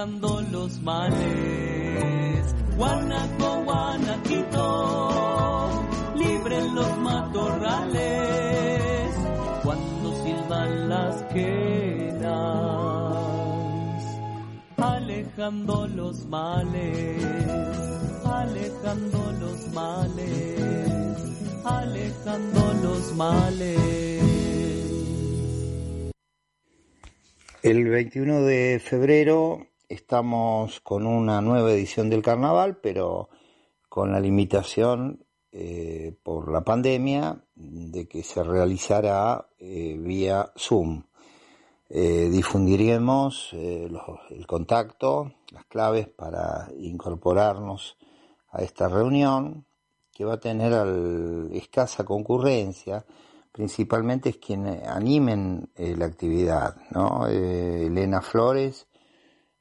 alejando 0.03 0.41
los 0.51 0.81
males. 0.81 2.55
Guanaco, 2.77 3.63
guanaquito, 3.65 4.61
libre 6.15 6.61
los 6.71 6.97
matorrales. 6.97 8.01
Cuando 9.63 10.23
silban 10.23 10.89
las 10.89 11.21
quenas, 11.33 12.33
alejando 14.77 15.87
los 15.87 16.25
males, 16.25 17.23
alejando 18.25 19.31
los 19.39 19.67
males. 19.73 20.59
Alejando 21.65 22.73
los 22.83 23.13
males. 23.13 24.12
El 27.63 27.87
21 27.89 28.41
de 28.41 28.77
febrero 28.83 29.67
estamos 29.87 30.81
con 30.81 31.07
una 31.07 31.39
nueva 31.39 31.71
edición 31.71 32.09
del 32.09 32.21
carnaval, 32.21 32.75
pero 32.75 33.29
con 33.87 34.11
la 34.11 34.19
limitación 34.19 35.23
eh, 35.49 36.13
por 36.23 36.51
la 36.51 36.65
pandemia 36.65 37.41
de 37.55 38.05
que 38.05 38.21
se 38.21 38.43
realizará 38.43 39.47
eh, 39.59 39.95
vía 39.97 40.51
Zoom. 40.57 41.03
Eh, 41.89 42.27
difundiremos 42.29 43.53
el 43.53 44.45
contacto, 44.45 45.31
las 45.51 45.63
claves 45.63 46.09
para 46.09 46.67
incorporarnos 46.77 47.95
a 48.49 48.61
esta 48.61 48.89
reunión 48.89 49.65
que 50.11 50.25
va 50.25 50.33
a 50.33 50.39
tener 50.41 50.73
escasa 51.53 52.03
concurrencia, 52.03 53.05
principalmente 53.53 54.29
es 54.29 54.37
quien 54.37 54.67
animen 54.67 55.69
eh, 55.75 55.95
la 55.95 56.05
actividad, 56.05 56.75
¿no? 56.91 57.27
Eh, 57.29 57.85
Elena 57.85 58.21
Flores 58.21 58.87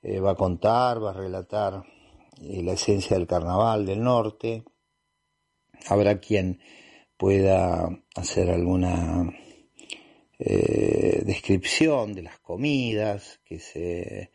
eh, 0.02 0.18
va 0.18 0.33
a 0.33 0.35
contar, 0.35 1.00
va 1.00 1.11
a 1.11 1.14
relatar 1.14 1.85
la 2.40 2.72
esencia 2.72 3.16
del 3.16 3.28
carnaval 3.28 3.87
del 3.87 4.02
norte, 4.02 4.64
habrá 5.87 6.18
quien 6.18 6.59
pueda 7.16 7.88
hacer 8.16 8.50
alguna 8.50 9.31
descripción 10.38 12.14
de 12.14 12.22
las 12.22 12.40
comidas 12.40 13.38
que 13.44 13.61
se 13.61 14.33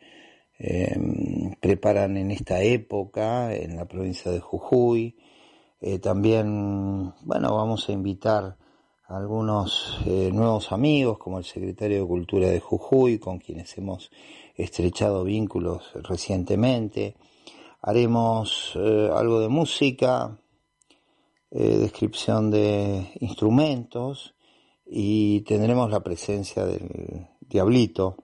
preparan 1.60 2.16
en 2.16 2.30
esta 2.30 2.62
época 2.62 3.54
en 3.54 3.76
la 3.76 3.84
provincia 3.84 4.30
de 4.30 4.40
Jujuy, 4.40 5.18
eh, 5.80 6.00
también, 6.00 7.14
bueno, 7.22 7.54
vamos 7.54 7.88
a 7.88 7.92
invitar 7.92 8.56
algunos 9.08 9.98
eh, 10.06 10.30
nuevos 10.32 10.70
amigos, 10.70 11.18
como 11.18 11.38
el 11.38 11.44
secretario 11.44 12.02
de 12.02 12.06
Cultura 12.06 12.48
de 12.48 12.60
Jujuy, 12.60 13.18
con 13.18 13.38
quienes 13.38 13.76
hemos 13.78 14.10
estrechado 14.54 15.24
vínculos 15.24 15.90
recientemente. 15.94 17.16
Haremos 17.82 18.72
eh, 18.76 19.10
algo 19.12 19.40
de 19.40 19.48
música, 19.48 20.38
descripción 21.50 22.50
de 22.50 23.10
instrumentos 23.20 24.34
y 24.84 25.40
tendremos 25.40 25.90
la 25.90 26.00
presencia 26.00 26.66
del 26.66 27.26
Diablito, 27.40 28.16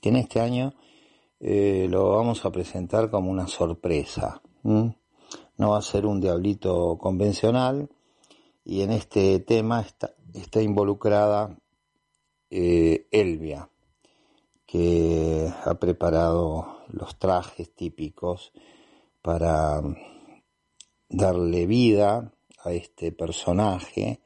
que 0.00 0.08
en 0.08 0.16
este 0.16 0.40
año 0.40 0.74
lo 1.38 2.16
vamos 2.16 2.44
a 2.44 2.50
presentar 2.50 3.08
como 3.08 3.30
una 3.30 3.46
sorpresa 3.46 4.42
no 5.58 5.70
va 5.70 5.78
a 5.78 5.82
ser 5.82 6.06
un 6.06 6.20
diablito 6.20 6.96
convencional 6.98 7.90
y 8.68 8.82
en 8.82 8.92
este 8.92 9.40
tema 9.40 9.80
está, 9.80 10.60
involucrada 10.60 11.58
eh, 12.50 13.08
Elvia, 13.10 13.70
que 14.66 15.50
ha 15.64 15.74
preparado 15.76 16.82
los 16.88 17.18
trajes 17.18 17.74
típicos 17.74 18.52
para 19.22 19.80
darle 21.08 21.64
vida 21.64 22.30
a 22.62 22.72
este 22.72 23.10
personaje 23.10 24.20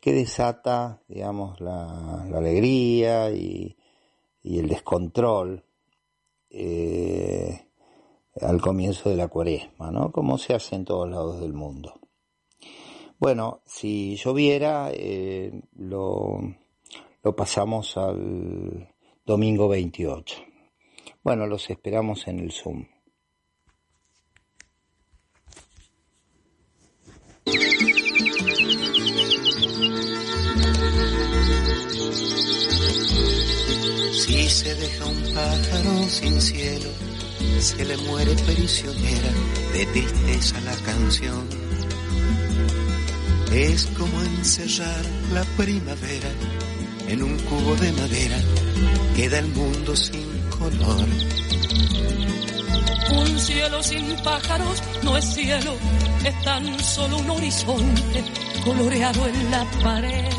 que 0.00 0.14
desata, 0.14 1.02
digamos, 1.06 1.60
la, 1.60 2.22
alegría 2.34 3.30
y, 3.30 3.76
el 4.42 4.68
descontrol 4.70 5.66
eh, 6.48 7.66
al 8.40 8.58
comienzo 8.62 9.10
de 9.10 9.16
la 9.16 9.28
cuaresma, 9.28 9.90
¿no? 9.90 10.10
Como 10.10 10.38
se 10.38 10.54
hace 10.54 10.76
en 10.76 10.86
todos 10.86 11.10
lados 11.10 11.42
del 11.42 11.52
mundo. 11.52 12.01
Bueno, 13.22 13.62
si 13.64 14.16
lloviera, 14.16 14.90
eh, 14.92 15.52
lo, 15.76 16.40
lo 17.22 17.36
pasamos 17.36 17.96
al 17.96 18.88
domingo 19.24 19.68
28. 19.68 20.38
Bueno, 21.22 21.46
los 21.46 21.70
esperamos 21.70 22.26
en 22.26 22.40
el 22.40 22.50
Zoom. 22.50 22.84
Si 34.14 34.48
se 34.48 34.74
deja 34.74 35.06
un 35.06 35.22
pájaro 35.32 36.08
sin 36.08 36.40
cielo, 36.40 36.90
se 37.60 37.84
le 37.84 37.96
muere 37.98 38.34
prisionera 38.34 39.30
de 39.74 39.86
tristeza 39.86 40.60
la 40.62 40.74
canción. 40.84 41.71
Es 43.54 43.86
como 43.98 44.22
encerrar 44.22 45.04
la 45.34 45.44
primavera 45.62 46.30
en 47.06 47.22
un 47.22 47.38
cubo 47.40 47.74
de 47.76 47.92
madera, 47.92 48.38
queda 49.14 49.40
el 49.40 49.48
mundo 49.48 49.94
sin 49.94 50.26
color. 50.48 51.06
Un 53.14 53.38
cielo 53.38 53.82
sin 53.82 54.16
pájaros 54.24 54.82
no 55.02 55.18
es 55.18 55.34
cielo, 55.34 55.74
es 56.24 56.42
tan 56.44 56.82
solo 56.82 57.18
un 57.18 57.28
horizonte 57.28 58.24
coloreado 58.64 59.28
en 59.28 59.50
la 59.50 59.64
pared. 59.82 60.30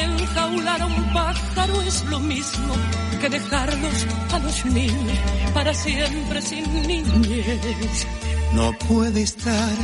Enjaular 0.00 0.80
a 0.80 0.86
un 0.86 1.12
pájaro 1.12 1.82
es 1.82 2.02
lo 2.06 2.18
mismo 2.18 2.74
que 3.20 3.28
dejarlos 3.28 4.06
a 4.32 4.38
los 4.38 4.64
niños 4.64 5.18
para 5.52 5.74
siempre 5.74 6.40
sin 6.40 6.86
niñez. 6.86 8.06
No 8.54 8.72
puede 8.88 9.22
estar 9.22 9.74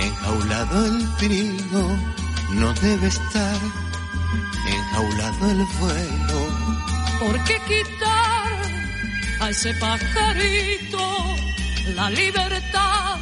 enjaulado 0.00 0.86
el 0.86 1.16
trigo, 1.16 1.96
no 2.50 2.72
debe 2.74 3.06
estar 3.06 3.60
enjaulado 4.66 5.50
el 5.50 5.64
vuelo. 5.78 6.48
¿Por 7.20 7.44
qué 7.44 7.60
quitar 7.68 8.52
a 9.40 9.50
ese 9.50 9.74
pajarito 9.74 11.36
la 11.94 12.10
libertad 12.10 13.18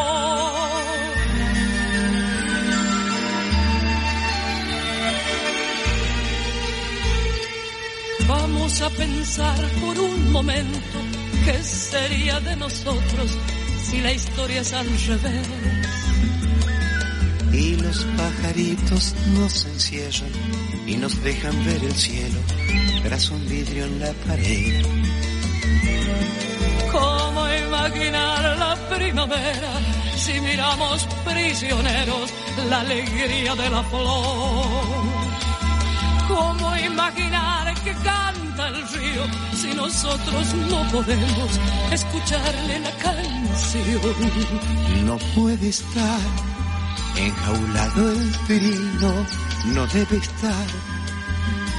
Vamos 8.26 8.80
a 8.82 8.90
pensar 8.90 9.60
por 9.80 9.98
un 9.98 10.30
momento 10.30 10.98
qué 11.44 11.62
sería 11.62 12.38
de 12.40 12.54
nosotros 12.56 13.36
si 13.90 14.00
la 14.00 14.12
historia 14.12 14.60
es 14.60 14.72
al 14.72 14.86
revés. 14.86 15.48
Y 17.52 17.76
los 17.76 18.04
pajaritos 18.16 19.14
nos 19.34 19.64
encierran 19.66 20.30
y 20.86 20.96
nos 20.96 21.20
dejan 21.22 21.64
ver 21.64 21.82
el 21.82 21.94
cielo 21.94 22.40
tras 23.02 23.30
un 23.30 23.48
vidrio 23.48 23.84
en 23.84 24.00
la 24.00 24.12
pared. 24.26 24.84
¿Cómo 26.92 27.40
imaginar 27.66 28.56
la 28.58 28.74
primavera 28.96 29.72
si 30.16 30.40
miramos 30.40 31.06
prisioneros 31.24 32.30
la 32.68 32.80
alegría 32.80 33.54
de 33.56 33.70
la 33.70 33.82
flor? 33.82 34.66
¿Cómo 36.28 36.76
imaginar 36.76 37.74
que 37.82 37.92
canta 37.92 38.39
el 38.68 38.88
río 38.88 39.24
si 39.54 39.74
nosotros 39.74 40.54
no 40.54 40.82
podemos 40.90 41.60
escucharle 41.92 42.80
la 42.80 42.92
canción? 42.92 44.00
No 45.06 45.18
puede 45.34 45.68
estar 45.68 46.20
enjaulado 47.16 48.12
el 48.12 48.32
trino, 48.46 49.26
no 49.66 49.86
debe 49.88 50.16
estar 50.16 50.66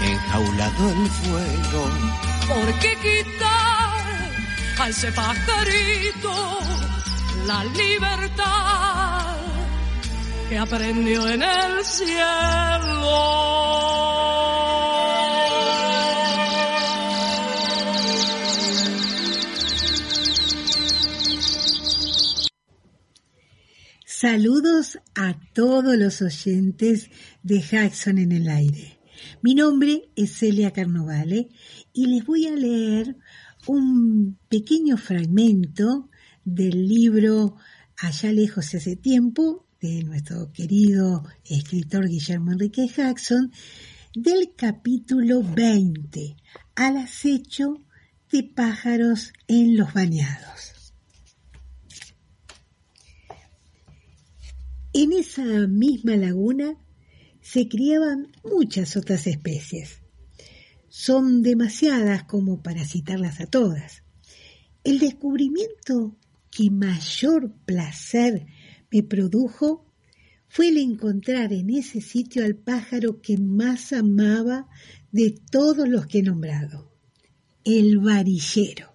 enjaulado 0.02 0.90
el 0.90 1.08
fuego. 1.08 1.90
¿Por 2.48 2.80
qué 2.80 2.96
quitar 2.98 4.32
a 4.80 4.90
ese 4.90 5.12
pajarito 5.12 6.60
la 7.46 7.64
libertad 7.66 9.36
que 10.50 10.58
aprendió 10.58 11.28
en 11.28 11.44
el 11.44 11.86
cielo? 11.86 13.42
Saludos 24.22 25.00
a 25.16 25.34
todos 25.52 25.98
los 25.98 26.22
oyentes 26.22 27.10
de 27.42 27.60
Jackson 27.60 28.20
en 28.20 28.32
el 28.32 28.50
aire. 28.50 29.00
Mi 29.42 29.56
nombre 29.56 30.12
es 30.16 30.38
Celia 30.38 30.70
Carnovale 30.70 31.50
y 31.92 32.06
les 32.06 32.24
voy 32.24 32.46
a 32.46 32.52
leer 32.52 33.18
un 33.66 34.38
pequeño 34.48 34.98
fragmento 34.98 36.12
del 36.46 36.88
libro 36.88 37.56
Allá 37.98 38.32
lejos 38.32 38.76
hace 38.76 38.96
tiempo 38.96 39.66
de 39.82 40.04
nuestro 40.04 40.52
querido 40.52 41.24
escritor 41.44 42.08
Guillermo 42.08 42.52
Enrique 42.52 42.88
Jackson 42.96 43.52
del 44.14 44.54
capítulo 44.56 45.42
20 45.42 46.36
al 46.76 46.98
acecho 46.98 47.84
de 48.32 48.44
pájaros 48.44 49.34
en 49.48 49.76
los 49.78 49.92
bañados. 49.96 50.71
En 54.94 55.14
esa 55.14 55.68
misma 55.68 56.18
laguna 56.18 56.76
se 57.42 57.70
criaban 57.70 58.28
muchas 58.44 58.98
otras 58.98 59.26
especies. 59.26 60.02
Son 60.90 61.42
demasiadas 61.42 62.26
como 62.26 62.62
para 62.62 62.86
citarlas 62.86 63.40
a 63.40 63.46
todas. 63.46 64.04
El 64.84 65.00
descubrimiento 65.00 66.18
que 66.52 66.70
mayor 66.70 67.54
placer 67.66 68.48
me 68.92 69.02
produjo 69.02 69.86
fue 70.50 70.68
el 70.68 70.78
encontrar 70.78 71.54
en 71.54 71.70
ese 71.70 72.02
sitio 72.02 72.44
al 72.44 72.56
pájaro 72.56 73.22
que 73.22 73.38
más 73.38 73.94
amaba 73.94 74.68
de 75.14 75.34
todos 75.50 75.88
los 75.88 76.08
que 76.08 76.20
he 76.20 76.24
nombrado, 76.24 76.92
el 77.64 78.00
varillero. 78.00 78.92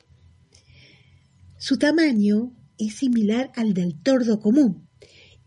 Su 1.56 1.78
tamaño 1.78 2.52
es 2.76 2.96
similar 2.96 3.50
al 3.56 3.72
del 3.72 3.94
tordo 3.94 4.38
común, 4.38 4.85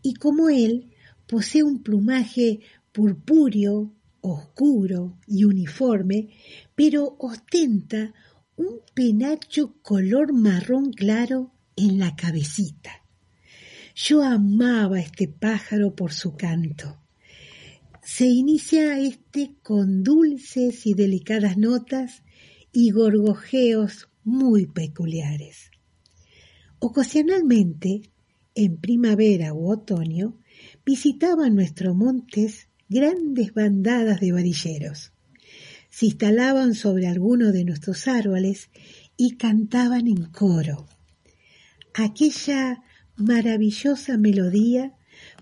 y 0.02 0.14
como 0.14 0.48
él 0.48 0.90
posee 1.26 1.62
un 1.62 1.82
plumaje 1.82 2.60
purpúreo, 2.92 3.92
oscuro 4.20 5.18
y 5.26 5.44
uniforme, 5.44 6.28
pero 6.74 7.16
ostenta 7.18 8.12
un 8.56 8.80
penacho 8.94 9.74
color 9.82 10.32
marrón 10.32 10.92
claro 10.92 11.52
en 11.76 11.98
la 11.98 12.14
cabecita. 12.14 12.90
Yo 13.94 14.22
amaba 14.22 15.00
este 15.00 15.28
pájaro 15.28 15.94
por 15.94 16.12
su 16.12 16.36
canto. 16.36 16.98
Se 18.02 18.26
inicia 18.26 18.98
este 18.98 19.56
con 19.62 20.02
dulces 20.02 20.86
y 20.86 20.94
delicadas 20.94 21.56
notas 21.56 22.22
y 22.72 22.90
gorgojeos 22.90 24.08
muy 24.24 24.66
peculiares. 24.66 25.70
Ocasionalmente 26.78 28.02
en 28.54 28.76
primavera 28.78 29.54
u 29.54 29.70
otoño, 29.70 30.38
visitaban 30.84 31.54
nuestros 31.54 31.94
montes 31.96 32.68
grandes 32.88 33.54
bandadas 33.54 34.20
de 34.20 34.32
varilleros. 34.32 35.12
Se 35.90 36.06
instalaban 36.06 36.74
sobre 36.74 37.06
alguno 37.06 37.52
de 37.52 37.64
nuestros 37.64 38.06
árboles 38.08 38.70
y 39.16 39.36
cantaban 39.36 40.06
en 40.06 40.24
coro. 40.26 40.86
Aquella 41.94 42.82
maravillosa 43.16 44.16
melodía 44.16 44.94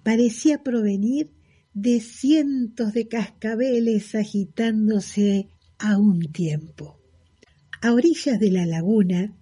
parecía 0.03 0.63
provenir 0.63 1.33
de 1.75 2.01
cientos 2.01 2.93
de 2.93 3.09
cascabeles 3.09 4.15
agitándose 4.15 5.49
a 5.79 5.99
un 5.99 6.33
tiempo. 6.33 6.99
A 7.81 7.93
orillas 7.93 8.41
de 8.41 8.51
la 8.51 8.67
laguna 8.67 9.37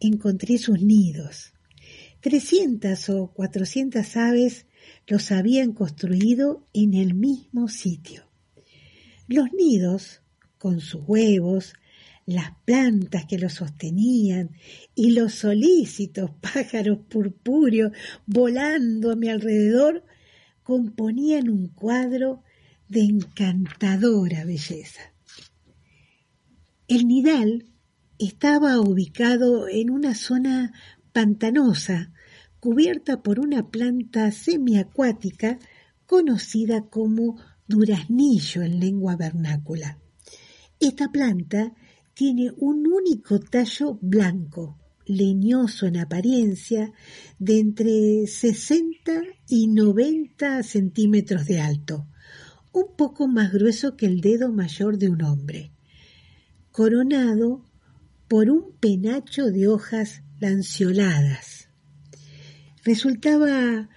encontré 0.00 0.58
sus 0.58 0.82
nidos, 0.82 1.52
Trescientas 2.26 3.08
o 3.08 3.28
cuatrocientas 3.28 4.16
aves 4.16 4.66
los 5.06 5.30
habían 5.30 5.72
construido 5.72 6.66
en 6.72 6.94
el 6.94 7.14
mismo 7.14 7.68
sitio. 7.68 8.24
Los 9.28 9.52
nidos, 9.52 10.22
con 10.58 10.80
sus 10.80 11.02
huevos, 11.06 11.74
las 12.24 12.50
plantas 12.64 13.26
que 13.26 13.38
los 13.38 13.52
sostenían 13.52 14.56
y 14.96 15.12
los 15.12 15.34
solícitos 15.34 16.32
pájaros 16.40 16.98
purpúreos 17.08 17.92
volando 18.26 19.12
a 19.12 19.14
mi 19.14 19.28
alrededor, 19.28 20.02
componían 20.64 21.48
un 21.48 21.68
cuadro 21.68 22.42
de 22.88 23.02
encantadora 23.02 24.44
belleza. 24.44 25.12
El 26.88 27.06
nidal 27.06 27.66
estaba 28.18 28.80
ubicado 28.80 29.68
en 29.68 29.90
una 29.90 30.16
zona 30.16 30.72
pantanosa 31.12 32.10
cubierta 32.66 33.22
por 33.22 33.38
una 33.38 33.70
planta 33.70 34.32
semiacuática 34.32 35.60
conocida 36.04 36.88
como 36.90 37.36
duraznillo 37.68 38.62
en 38.62 38.80
lengua 38.80 39.14
vernácula. 39.14 40.00
Esta 40.80 41.12
planta 41.12 41.74
tiene 42.12 42.50
un 42.56 42.88
único 42.88 43.38
tallo 43.38 44.00
blanco, 44.02 44.80
leñoso 45.04 45.86
en 45.86 45.98
apariencia, 45.98 46.92
de 47.38 47.60
entre 47.60 48.26
60 48.26 49.12
y 49.48 49.68
90 49.68 50.64
centímetros 50.64 51.46
de 51.46 51.60
alto, 51.60 52.08
un 52.72 52.96
poco 52.96 53.28
más 53.28 53.52
grueso 53.52 53.96
que 53.96 54.06
el 54.06 54.20
dedo 54.20 54.50
mayor 54.50 54.98
de 54.98 55.08
un 55.08 55.22
hombre, 55.22 55.70
coronado 56.72 57.64
por 58.26 58.50
un 58.50 58.72
penacho 58.80 59.52
de 59.52 59.68
hojas 59.68 60.24
lanceoladas. 60.40 61.65
Resultaba 62.86 63.88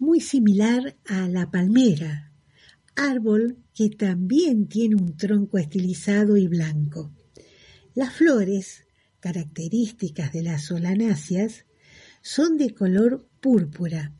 muy 0.00 0.20
similar 0.20 0.96
a 1.04 1.28
la 1.28 1.52
palmera, 1.52 2.32
árbol 2.96 3.58
que 3.72 3.88
también 3.88 4.66
tiene 4.66 4.96
un 4.96 5.16
tronco 5.16 5.58
estilizado 5.58 6.36
y 6.36 6.48
blanco. 6.48 7.12
Las 7.94 8.12
flores, 8.14 8.84
características 9.20 10.32
de 10.32 10.42
las 10.42 10.64
solanáceas, 10.64 11.66
son 12.20 12.56
de 12.56 12.74
color 12.74 13.28
púrpura 13.40 14.12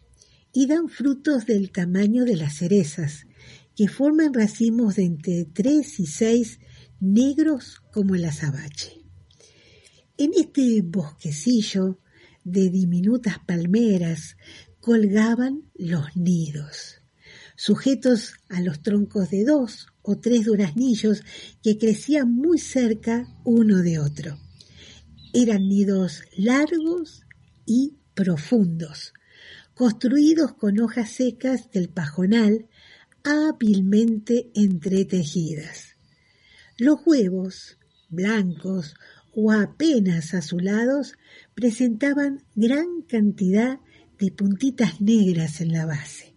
y 0.52 0.68
dan 0.68 0.88
frutos 0.88 1.44
del 1.46 1.72
tamaño 1.72 2.24
de 2.24 2.36
las 2.36 2.58
cerezas, 2.58 3.26
que 3.74 3.88
forman 3.88 4.32
racimos 4.32 4.94
de 4.94 5.02
entre 5.02 5.46
tres 5.46 5.98
y 5.98 6.06
seis 6.06 6.60
negros 7.00 7.82
como 7.90 8.14
el 8.14 8.24
azabache. 8.24 9.02
En 10.16 10.30
este 10.36 10.80
bosquecillo 10.82 11.98
de 12.44 12.70
diminutas 12.70 13.38
palmeras 13.38 14.36
colgaban 14.80 15.70
los 15.74 16.16
nidos, 16.16 17.00
sujetos 17.56 18.34
a 18.48 18.60
los 18.60 18.82
troncos 18.82 19.30
de 19.30 19.44
dos 19.44 19.86
o 20.02 20.18
tres 20.18 20.46
duraznillos 20.46 21.22
que 21.62 21.78
crecían 21.78 22.32
muy 22.32 22.58
cerca 22.58 23.28
uno 23.44 23.78
de 23.78 23.98
otro. 23.98 24.38
Eran 25.32 25.68
nidos 25.68 26.22
largos 26.36 27.24
y 27.64 27.96
profundos, 28.14 29.12
construidos 29.74 30.54
con 30.54 30.80
hojas 30.80 31.10
secas 31.10 31.70
del 31.70 31.88
pajonal 31.88 32.68
hábilmente 33.24 34.50
entretejidas. 34.54 35.96
Los 36.76 36.98
huevos, 37.06 37.78
blancos 38.08 38.94
o 39.32 39.50
apenas 39.50 40.34
azulados, 40.34 41.14
presentaban 41.54 42.44
gran 42.54 43.02
cantidad 43.02 43.80
de 44.18 44.30
puntitas 44.30 45.00
negras 45.00 45.60
en 45.60 45.72
la 45.72 45.86
base. 45.86 46.34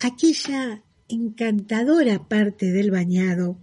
Aquella 0.00 0.84
encantadora 1.08 2.28
parte 2.28 2.72
del 2.72 2.90
bañado, 2.90 3.58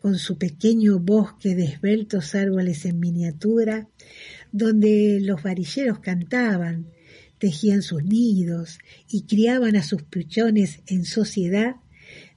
con 0.00 0.18
su 0.18 0.38
pequeño 0.38 0.98
bosque 0.98 1.54
de 1.54 1.64
esbeltos 1.64 2.34
árboles 2.34 2.84
en 2.84 3.00
miniatura, 3.00 3.88
donde 4.52 5.18
los 5.20 5.42
varilleros 5.42 6.00
cantaban, 6.00 6.86
tejían 7.38 7.82
sus 7.82 8.02
nidos 8.02 8.78
y 9.08 9.22
criaban 9.22 9.76
a 9.76 9.82
sus 9.82 10.02
pichones 10.02 10.80
en 10.86 11.04
sociedad, 11.04 11.76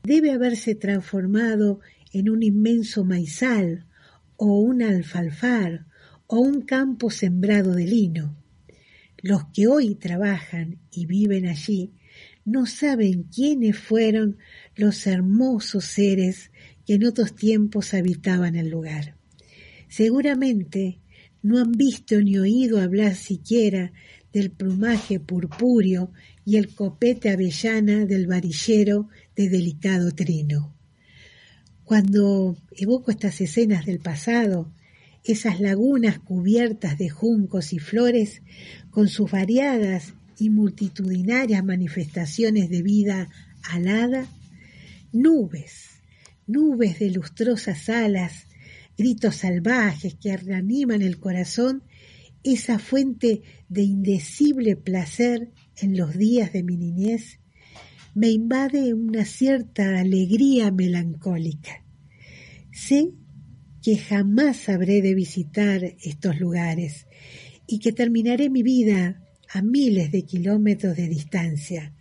debe 0.03 0.31
haberse 0.31 0.75
transformado 0.75 1.79
en 2.11 2.29
un 2.29 2.43
inmenso 2.43 3.03
maizal 3.03 3.85
o 4.41 4.57
un 4.61 4.81
alfalfar 4.81 5.85
o 6.27 6.39
un 6.39 6.61
campo 6.61 7.09
sembrado 7.09 7.75
de 7.75 7.85
lino. 7.85 8.37
Los 9.21 9.43
que 9.53 9.67
hoy 9.67 9.95
trabajan 9.95 10.79
y 10.91 11.05
viven 11.05 11.45
allí 11.45 11.91
no 12.45 12.65
saben 12.65 13.23
quiénes 13.23 13.77
fueron 13.77 14.37
los 14.75 15.05
hermosos 15.07 15.83
seres 15.83 16.51
que 16.85 16.93
en 16.93 17.05
otros 17.05 17.35
tiempos 17.35 17.93
habitaban 17.93 18.55
el 18.55 18.69
lugar. 18.69 19.17
Seguramente 19.89 20.99
no 21.43 21.59
han 21.59 21.73
visto 21.73 22.21
ni 22.21 22.37
oído 22.37 22.79
hablar 22.79 23.15
siquiera 23.15 23.91
del 24.31 24.51
plumaje 24.51 25.19
purpúreo 25.19 26.13
y 26.45 26.55
el 26.55 26.73
copete 26.73 27.29
avellana 27.29 28.05
del 28.05 28.25
varillero 28.25 29.09
de 29.35 29.49
delicado 29.49 30.11
trino. 30.11 30.78
Cuando 31.89 32.55
evoco 32.77 33.09
estas 33.09 33.41
escenas 33.41 33.83
del 33.87 33.97
pasado, 33.97 34.71
esas 35.23 35.59
lagunas 35.59 36.19
cubiertas 36.19 36.99
de 36.99 37.09
juncos 37.09 37.73
y 37.73 37.79
flores, 37.79 38.43
con 38.91 39.07
sus 39.07 39.31
variadas 39.31 40.13
y 40.37 40.51
multitudinarias 40.51 41.65
manifestaciones 41.65 42.69
de 42.69 42.83
vida 42.83 43.29
alada, 43.71 44.27
nubes, 45.11 46.03
nubes 46.45 46.99
de 46.99 47.09
lustrosas 47.09 47.89
alas, 47.89 48.45
gritos 48.95 49.37
salvajes 49.37 50.13
que 50.13 50.37
reaniman 50.37 51.01
el 51.01 51.17
corazón 51.17 51.81
esa 52.43 52.77
fuente 52.77 53.41
de 53.67 53.81
indecible 53.81 54.75
placer 54.75 55.49
en 55.75 55.97
los 55.97 56.15
días 56.15 56.53
de 56.53 56.61
mi 56.61 56.77
niñez, 56.77 57.39
me 58.19 58.31
invade 58.31 58.93
una 58.93 59.23
cierta 59.23 59.97
alegría 59.97 60.71
melancólica. 60.71 61.85
Sé 62.69 63.13
que 63.81 63.97
jamás 63.97 64.67
habré 64.67 65.01
de 65.01 65.13
visitar 65.13 65.95
estos 66.03 66.37
lugares 66.37 67.07
y 67.65 67.79
que 67.79 67.93
terminaré 67.93 68.49
mi 68.49 68.61
vida 68.61 69.23
a 69.53 69.61
miles 69.61 70.11
de 70.11 70.23
kilómetros 70.23 70.97
de 70.97 71.07
distancia, 71.07 71.95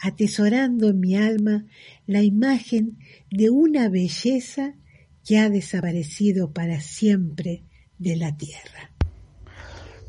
atesorando 0.00 0.90
en 0.90 1.00
mi 1.00 1.16
alma 1.16 1.66
la 2.06 2.22
imagen 2.22 2.96
de 3.32 3.50
una 3.50 3.88
belleza 3.88 4.76
que 5.24 5.38
ha 5.38 5.50
desaparecido 5.50 6.52
para 6.52 6.80
siempre 6.80 7.64
de 7.98 8.14
la 8.14 8.36
tierra. 8.36 8.92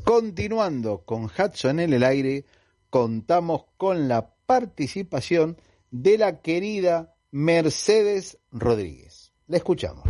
Continuando 0.04 1.02
con 1.04 1.24
Hudson 1.24 1.80
en 1.80 1.92
el 1.92 2.04
aire, 2.04 2.44
contamos 2.88 3.64
con 3.76 4.06
la 4.06 4.35
participación 4.46 5.56
de 5.90 6.18
la 6.18 6.40
querida 6.40 7.14
Mercedes 7.30 8.38
Rodríguez. 8.50 9.32
La 9.46 9.58
escuchamos. 9.58 10.04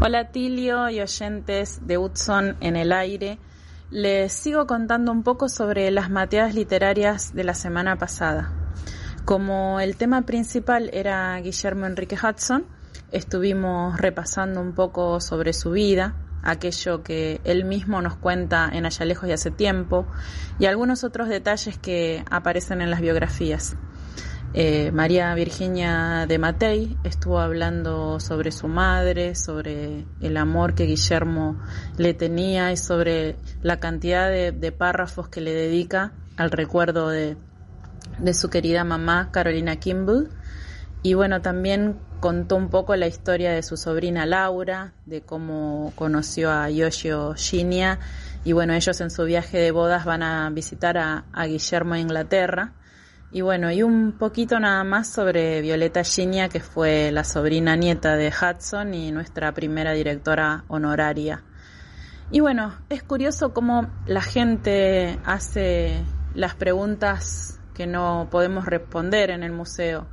Hola 0.00 0.32
Tilio 0.32 0.90
y 0.90 1.00
oyentes 1.00 1.86
de 1.86 1.98
Hudson 1.98 2.56
en 2.60 2.76
el 2.76 2.92
aire. 2.92 3.38
Les 3.90 4.32
sigo 4.32 4.66
contando 4.66 5.12
un 5.12 5.22
poco 5.22 5.48
sobre 5.48 5.90
las 5.90 6.10
mateadas 6.10 6.54
literarias 6.54 7.34
de 7.34 7.44
la 7.44 7.54
semana 7.54 7.96
pasada. 7.96 8.52
Como 9.24 9.80
el 9.80 9.96
tema 9.96 10.22
principal 10.22 10.90
era 10.92 11.38
Guillermo 11.40 11.86
Enrique 11.86 12.16
Hudson, 12.16 12.66
estuvimos 13.12 13.96
repasando 13.98 14.60
un 14.60 14.74
poco 14.74 15.20
sobre 15.20 15.52
su 15.52 15.70
vida, 15.70 16.16
aquello 16.44 17.02
que 17.02 17.40
él 17.44 17.64
mismo 17.64 18.00
nos 18.02 18.16
cuenta 18.16 18.70
en 18.72 18.86
Allá 18.86 19.04
lejos 19.04 19.28
y 19.28 19.32
hace 19.32 19.50
tiempo, 19.50 20.06
y 20.58 20.66
algunos 20.66 21.02
otros 21.04 21.28
detalles 21.28 21.78
que 21.78 22.24
aparecen 22.30 22.80
en 22.80 22.90
las 22.90 23.00
biografías. 23.00 23.76
Eh, 24.56 24.92
María 24.92 25.34
Virginia 25.34 26.26
de 26.28 26.38
Matei 26.38 26.96
estuvo 27.02 27.40
hablando 27.40 28.20
sobre 28.20 28.52
su 28.52 28.68
madre, 28.68 29.34
sobre 29.34 30.06
el 30.20 30.36
amor 30.36 30.76
que 30.76 30.84
Guillermo 30.84 31.60
le 31.98 32.14
tenía 32.14 32.70
y 32.70 32.76
sobre 32.76 33.34
la 33.62 33.80
cantidad 33.80 34.30
de, 34.30 34.70
párrafos 34.70 35.28
que 35.28 35.40
le 35.40 35.52
dedica 35.52 36.12
al 36.36 36.52
recuerdo 36.52 37.08
de, 37.08 37.36
de 38.20 38.32
su 38.32 38.48
querida 38.48 38.84
mamá 38.84 39.30
Carolina 39.32 39.74
Kimball. 39.74 40.30
Y 41.02 41.14
bueno, 41.14 41.42
también 41.42 41.98
contó 42.20 42.56
un 42.56 42.68
poco 42.68 42.96
la 42.96 43.06
historia 43.06 43.52
de 43.52 43.62
su 43.62 43.76
sobrina 43.76 44.26
Laura, 44.26 44.92
de 45.06 45.22
cómo 45.22 45.92
conoció 45.96 46.50
a 46.50 46.70
Yoshio 46.70 47.34
Shinya 47.34 47.98
y 48.44 48.52
bueno, 48.52 48.74
ellos 48.74 49.00
en 49.00 49.10
su 49.10 49.24
viaje 49.24 49.58
de 49.58 49.70
bodas 49.70 50.04
van 50.04 50.22
a 50.22 50.50
visitar 50.50 50.98
a, 50.98 51.24
Guillermo 51.46 51.94
en 51.94 52.02
Inglaterra. 52.02 52.74
Y 53.32 53.40
bueno, 53.40 53.72
y 53.72 53.82
un 53.82 54.12
poquito 54.12 54.60
nada 54.60 54.84
más 54.84 55.08
sobre 55.08 55.62
Violeta 55.62 56.02
Shinya, 56.02 56.50
que 56.50 56.60
fue 56.60 57.10
la 57.10 57.24
sobrina 57.24 57.74
nieta 57.74 58.16
de 58.16 58.28
Hudson 58.28 58.92
y 58.92 59.10
nuestra 59.12 59.52
primera 59.52 59.92
directora 59.92 60.64
honoraria. 60.68 61.42
Y 62.30 62.40
bueno, 62.40 62.74
es 62.90 63.02
curioso 63.02 63.54
cómo 63.54 63.90
la 64.06 64.20
gente 64.20 65.18
hace 65.24 66.04
las 66.34 66.54
preguntas 66.54 67.60
que 67.72 67.86
no 67.86 68.28
podemos 68.30 68.66
responder 68.66 69.30
en 69.30 69.42
el 69.42 69.52
museo. 69.52 70.06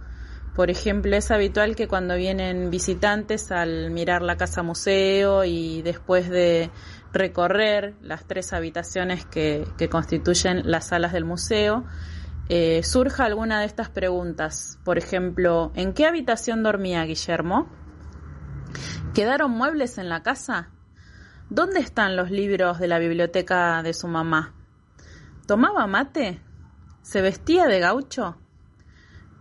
Por 0.55 0.69
ejemplo, 0.69 1.15
es 1.15 1.31
habitual 1.31 1.75
que 1.77 1.87
cuando 1.87 2.15
vienen 2.15 2.69
visitantes 2.69 3.51
al 3.51 3.89
mirar 3.89 4.21
la 4.21 4.35
casa 4.35 4.63
museo 4.63 5.45
y 5.45 5.81
después 5.81 6.29
de 6.29 6.69
recorrer 7.13 7.95
las 8.01 8.25
tres 8.25 8.51
habitaciones 8.51 9.25
que, 9.25 9.65
constituyen 9.89 10.69
las 10.69 10.87
salas 10.87 11.13
del 11.13 11.23
museo, 11.23 11.85
eh, 12.49 12.83
surja 12.83 13.23
alguna 13.23 13.61
de 13.61 13.65
estas 13.65 13.89
preguntas. 13.89 14.77
Por 14.83 14.97
ejemplo, 14.97 15.71
¿en 15.75 15.93
qué 15.93 16.05
habitación 16.05 16.63
dormía 16.63 17.05
Guillermo? 17.05 17.69
¿Quedaron 19.13 19.51
muebles 19.51 19.97
en 19.97 20.09
la 20.09 20.21
casa? 20.21 20.69
¿Dónde 21.49 21.79
están 21.79 22.17
los 22.17 22.29
libros 22.29 22.79
de 22.79 22.87
la 22.87 22.99
biblioteca 22.99 23.83
de 23.83 23.93
su 23.93 24.07
mamá? 24.07 24.53
¿Tomaba 25.47 25.87
mate? 25.87 26.41
¿Se 27.01 27.21
vestía 27.21 27.67
de 27.67 27.79
gaucho? 27.79 28.37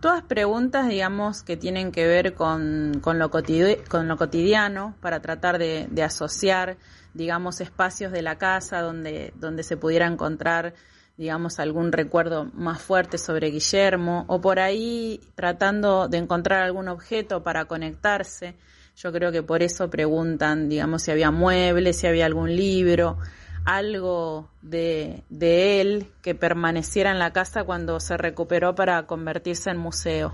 Todas 0.01 0.23
preguntas, 0.23 0.89
digamos, 0.89 1.43
que 1.43 1.55
tienen 1.55 1.91
que 1.91 2.07
ver 2.07 2.33
con, 2.33 2.99
con, 3.01 3.19
lo, 3.19 3.29
con 3.29 4.07
lo 4.07 4.17
cotidiano 4.17 4.95
para 4.99 5.21
tratar 5.21 5.59
de, 5.59 5.87
de, 5.89 6.03
asociar, 6.03 6.77
digamos, 7.13 7.61
espacios 7.61 8.11
de 8.11 8.23
la 8.23 8.37
casa 8.37 8.81
donde, 8.81 9.31
donde 9.35 9.63
se 9.63 9.77
pudiera 9.77 10.07
encontrar, 10.07 10.73
digamos, 11.17 11.59
algún 11.59 11.91
recuerdo 11.91 12.45
más 12.53 12.81
fuerte 12.81 13.17
sobre 13.19 13.51
Guillermo 13.51 14.25
o 14.27 14.41
por 14.41 14.59
ahí 14.59 15.21
tratando 15.35 16.07
de 16.07 16.17
encontrar 16.17 16.63
algún 16.63 16.87
objeto 16.87 17.43
para 17.43 17.65
conectarse. 17.65 18.55
Yo 18.95 19.13
creo 19.13 19.31
que 19.31 19.43
por 19.43 19.61
eso 19.61 19.89
preguntan, 19.89 20.67
digamos, 20.67 21.03
si 21.03 21.11
había 21.11 21.31
muebles, 21.31 21.97
si 21.97 22.07
había 22.07 22.25
algún 22.25 22.55
libro 22.55 23.19
algo 23.65 24.49
de, 24.61 25.23
de, 25.29 25.81
él 25.81 26.07
que 26.21 26.35
permaneciera 26.35 27.11
en 27.11 27.19
la 27.19 27.31
casa 27.31 27.63
cuando 27.63 27.99
se 27.99 28.17
recuperó 28.17 28.75
para 28.75 29.05
convertirse 29.05 29.69
en 29.69 29.77
museo. 29.77 30.33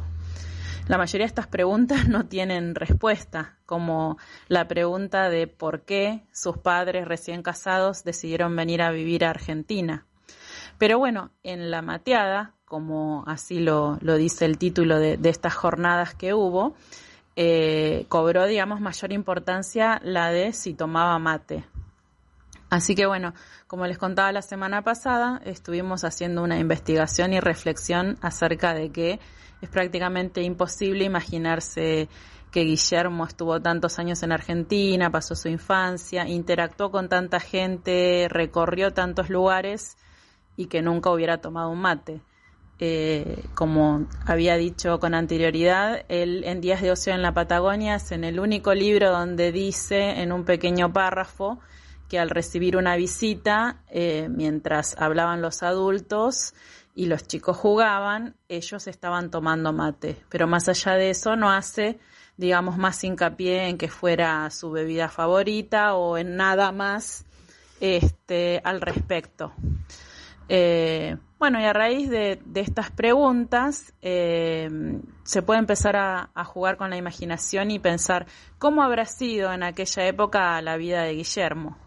La 0.88 0.97
mayoría 0.97 1.25
de 1.25 1.30
estas 1.30 1.47
preguntas 1.47 2.07
no 2.07 2.28
tienen 2.28 2.73
respuesta, 2.73 3.57
como 3.65 4.17
la 4.47 4.67
pregunta 4.67 5.30
de 5.30 5.47
por 5.47 5.82
qué 5.82 6.23
sus 6.32 6.57
padres 6.57 7.07
recién 7.07 7.43
casados 7.43 8.03
decidieron 8.03 8.55
venir 8.55 8.82
a 8.82 8.91
vivir 8.91 9.25
a 9.25 9.32
Argentina. 9.32 10.05
Pero 10.78 10.97
bueno, 10.99 11.32
en 11.43 11.71
la 11.71 11.82
mateada, 11.82 12.53
como 12.65 13.23
así 13.28 13.59
lo, 13.59 13.97
dice 13.97 14.45
el 14.45 14.57
título 14.57 14.99
de, 14.99 15.17
de, 15.17 15.30
estas 15.30 15.55
jornadas 15.55 16.13
que 16.13 16.34
hubo, 16.34 16.75
eh, 17.36 18.05
cobró, 18.09 18.45
digamos, 18.45 18.80
mayor 18.80 19.11
importancia 19.11 19.99
la 20.03 20.32
de 20.32 20.53
si 20.53 20.73
tomaba 20.73 21.19
mate. 21.19 21.65
Así 22.70 22.95
que 22.95 23.05
bueno, 23.05 23.34
como 23.68 23.88
les 23.88 23.97
contaba 23.97 24.32
la 24.32 24.41
semana 24.41 24.82
pasada, 24.82 25.41
estuvimos 25.45 26.03
haciendo 26.03 26.43
una 26.43 26.59
investigación 26.59 27.34
y 27.34 27.39
reflexión 27.39 28.18
acerca 28.22 28.74
de 28.74 28.91
que 28.91 29.20
es 29.61 29.70
prácticamente 29.70 30.41
imposible 30.41 31.05
imaginarse 31.05 32.09
que 32.51 32.61
Guillermo 32.61 33.26
estuvo 33.26 33.61
tantos 33.61 33.99
años 33.99 34.22
en 34.24 34.32
Argentina, 34.32 35.11
pasó 35.11 35.36
su 35.36 35.47
infancia, 35.47 36.28
interactuó 36.28 36.91
con 36.91 37.09
tanta 37.09 37.39
gente, 37.39 38.28
recorrió 38.30 38.93
tantos 38.93 39.30
lugares 39.30 39.97
y 40.55 40.68
que 40.68 40.82
nunca 40.82 41.11
hubiera 41.11 41.39
tomado 41.39 41.70
un 41.70 41.80
mate. 41.80 42.22
Eh, 42.80 43.45
como 43.55 44.07
había 44.26 44.55
dicho 44.55 44.99
con 44.99 45.13
anterioridad, 45.13 46.05
él 46.09 46.43
en 46.45 46.61
Días 46.61 46.82
de 46.82 46.91
Ocio 46.91 47.13
en 47.13 47.22
la 47.22 47.34
Patagonia 47.34 47.95
es 47.95 48.11
en 48.11 48.24
el 48.24 48.39
único 48.39 48.74
libro 48.74 49.09
donde 49.11 49.51
dice 49.51 50.22
en 50.22 50.32
un 50.32 50.45
pequeño 50.45 50.93
párrafo 50.93 51.59
que 52.08 52.20
al 52.20 52.30
recibir 52.30 52.78
una 52.78 52.95
visita, 52.95 53.82
eh, 53.89 54.28
mientras 54.30 54.95
hablaban 54.97 55.41
los 55.41 55.64
adultos 55.64 56.53
y 56.95 57.05
los 57.05 57.28
chicos 57.28 57.58
jugaban, 57.58 58.36
ellos 58.49 58.88
estaban 58.88 59.30
tomando 59.30 59.72
mate. 59.72 60.18
Pero 60.30 60.47
más 60.47 60.68
allá 60.68 60.93
de 60.93 61.12
eso, 61.12 61.36
no 61.36 61.51
hace, 61.51 61.99
digamos, 62.38 62.78
más 62.78 63.03
hincapié 63.03 63.68
en 63.68 63.78
que 63.78 63.88
fuera 63.88 64.49
su 64.49 64.72
bebida 64.72 65.10
favorita 65.10 65.95
o 65.95 66.18
en 66.18 66.36
nada 66.36 66.72
más 66.72 67.26
este, 67.80 68.62
al 68.64 68.82
respecto. 68.82 69.53
Eh, 70.49 71.18
bueno, 71.39 71.60
y 71.60 71.66
a 71.66 71.74
raíz 71.74 72.10
de, 72.10 72.39
estas 72.55 72.89
preguntas 72.89 73.93
eh, 74.01 74.70
se 75.24 75.41
puede 75.43 75.60
empezar 75.60 75.95
a, 75.97 76.32
a, 76.34 76.45
jugar 76.45 76.78
con 76.78 76.89
la 76.89 76.97
imaginación 76.97 77.70
y 77.70 77.80
pensar 77.80 78.26
cómo 78.58 78.82
habrá 78.82 79.05
sido 79.05 79.51
en 79.53 79.62
aquella 79.62 80.08
época 80.08 80.60
la 80.62 80.78
vida 80.78 81.03
de 81.03 81.14
Guillermo. 81.14 81.78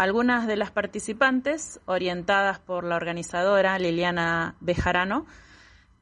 Algunas 0.00 0.46
de 0.46 0.56
las 0.56 0.70
participantes, 0.70 1.78
orientadas 1.84 2.58
por 2.58 2.84
la 2.84 2.96
organizadora 2.96 3.78
Liliana 3.78 4.54
Bejarano, 4.60 5.26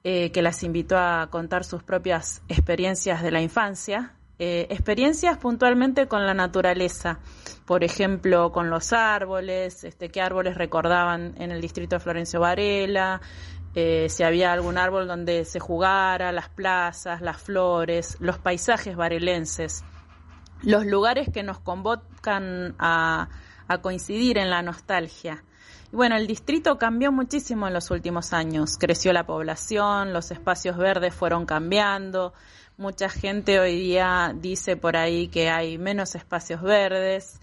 eh, 0.05 0.31
que 0.31 0.41
las 0.41 0.63
invitó 0.63 0.97
a 0.97 1.27
contar 1.31 1.65
sus 1.65 1.83
propias 1.83 2.41
experiencias 2.47 3.25
de 3.25 3.33
la 3.33 3.41
infancia, 3.41 4.15
eh, 4.39 4.69
experiencias 4.71 5.37
puntualmente 5.39 6.07
con 6.07 6.25
la 6.25 6.33
naturaleza, 6.33 7.19
por 7.67 7.83
ejemplo, 7.83 8.53
con 8.53 8.71
los 8.71 8.93
árboles, 8.93 9.83
este, 9.83 10.11
qué 10.11 10.21
árboles 10.21 10.57
recordaban 10.57 11.35
en 11.37 11.51
el 11.51 11.61
distrito 11.61 11.97
de 11.97 12.01
Florencio 12.01 12.39
Varela, 12.39 13.21
eh, 13.75 14.07
si 14.11 14.23
había 14.23 14.53
algún 14.53 14.79
árbol 14.79 15.09
donde 15.09 15.45
se 15.45 15.59
jugara, 15.59 16.31
las 16.31 16.51
plazas, 16.51 17.21
las 17.21 17.39
flores, 17.39 18.17
los 18.21 18.39
paisajes 18.39 18.95
varelenses, 18.95 19.83
los 20.63 20.87
lugares 20.87 21.31
que 21.35 21.43
nos 21.43 21.59
convocan 21.59 22.77
a 22.79 23.29
a 23.69 23.79
coincidir 23.79 24.39
en 24.39 24.51
la 24.51 24.63
nostalgia. 24.63 25.45
Bueno, 25.93 26.17
el 26.17 26.27
distrito 26.27 26.77
cambió 26.77 27.13
muchísimo 27.13 27.67
en 27.67 27.75
los 27.75 27.91
últimos 27.91 28.33
años. 28.33 28.77
Creció 28.79 29.13
la 29.13 29.25
población, 29.25 30.13
los 30.13 30.31
espacios 30.31 30.77
verdes 30.77 31.15
fueron 31.15 31.47
cambiando. 31.47 32.35
Mucha 32.77 33.09
gente 33.09 33.59
hoy 33.59 33.79
día 33.79 34.35
dice 34.35 34.77
por 34.77 34.97
ahí 34.97 35.29
que 35.29 35.49
hay 35.49 35.79
menos 35.79 36.15
espacios 36.15 36.63
verdes. 36.63 37.41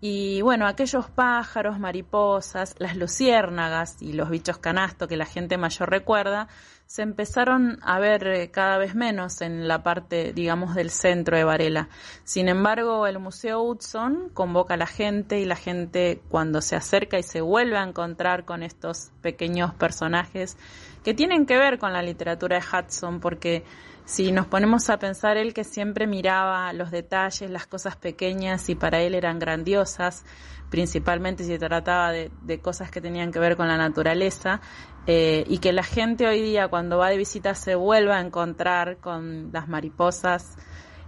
Y 0.00 0.42
bueno, 0.42 0.66
aquellos 0.66 1.08
pájaros, 1.08 1.78
mariposas, 1.78 2.74
las 2.78 2.96
luciérnagas 2.96 4.02
y 4.02 4.12
los 4.12 4.28
bichos 4.28 4.58
canasto 4.58 5.08
que 5.08 5.16
la 5.16 5.24
gente 5.24 5.56
mayor 5.56 5.90
recuerda, 5.90 6.48
se 6.86 7.02
empezaron 7.02 7.78
a 7.82 7.98
ver 7.98 8.26
eh, 8.28 8.50
cada 8.50 8.78
vez 8.78 8.94
menos 8.94 9.40
en 9.40 9.66
la 9.66 9.82
parte, 9.82 10.32
digamos, 10.32 10.74
del 10.74 10.90
centro 10.90 11.36
de 11.36 11.44
Varela. 11.44 11.88
Sin 12.24 12.48
embargo, 12.48 13.06
el 13.06 13.18
Museo 13.18 13.62
Hudson 13.62 14.30
convoca 14.34 14.74
a 14.74 14.76
la 14.76 14.86
gente 14.86 15.40
y 15.40 15.46
la 15.46 15.56
gente 15.56 16.20
cuando 16.28 16.60
se 16.60 16.76
acerca 16.76 17.18
y 17.18 17.22
se 17.22 17.40
vuelve 17.40 17.78
a 17.78 17.82
encontrar 17.82 18.44
con 18.44 18.62
estos 18.62 19.10
pequeños 19.20 19.74
personajes 19.74 20.56
que 21.02 21.14
tienen 21.14 21.46
que 21.46 21.56
ver 21.56 21.78
con 21.78 21.92
la 21.92 22.02
literatura 22.02 22.60
de 22.60 22.64
Hudson, 22.64 23.18
porque 23.20 23.64
si 24.06 24.32
nos 24.32 24.46
ponemos 24.46 24.88
a 24.88 24.98
pensar, 24.98 25.36
él 25.36 25.52
que 25.52 25.64
siempre 25.64 26.06
miraba 26.06 26.72
los 26.72 26.90
detalles, 26.90 27.50
las 27.50 27.66
cosas 27.66 27.96
pequeñas 27.96 28.68
y 28.68 28.76
para 28.76 29.00
él 29.00 29.14
eran 29.14 29.38
grandiosas, 29.38 30.24
principalmente 30.70 31.44
si 31.44 31.50
se 31.50 31.58
trataba 31.58 32.12
de, 32.12 32.30
de 32.42 32.60
cosas 32.60 32.90
que 32.90 33.00
tenían 33.00 33.32
que 33.32 33.40
ver 33.40 33.56
con 33.56 33.68
la 33.68 33.76
naturaleza, 33.76 34.60
eh, 35.08 35.44
y 35.48 35.58
que 35.58 35.72
la 35.72 35.84
gente 35.84 36.26
hoy 36.26 36.40
día 36.40 36.68
cuando 36.68 36.98
va 36.98 37.10
de 37.10 37.16
visita 37.16 37.54
se 37.54 37.74
vuelva 37.74 38.16
a 38.16 38.20
encontrar 38.20 38.98
con 38.98 39.50
las 39.52 39.68
mariposas, 39.68 40.56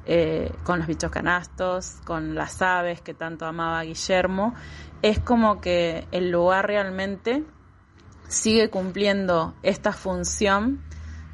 eh, 0.07 0.53
con 0.65 0.79
los 0.79 0.89
bichos 0.89 1.11
canastos, 1.11 1.99
con 2.05 2.35
las 2.35 2.63
aves 2.63 3.01
que 3.01 3.15
tanto 3.15 3.47
amaba 3.47 3.83
Guillermo, 3.83 4.55
es 5.03 5.21
como 5.21 5.61
que 5.61 6.07
el 6.13 6.31
lugar 6.31 6.67
realmente 6.67 7.45
sigue 8.29 8.71
cumpliendo 8.71 9.55
esta 9.63 9.93
función 9.93 10.85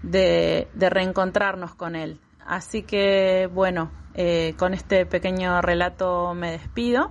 de, 0.05 0.69
reencontrarnos 0.77 1.75
con 1.75 1.97
él. 1.97 2.21
Así 2.47 2.83
que 2.83 3.49
bueno, 3.53 3.91
eh, 4.15 4.55
con 4.59 4.75
este 4.75 5.07
pequeño 5.07 5.61
relato 5.63 6.35
me 6.35 6.53
despido. 6.53 7.11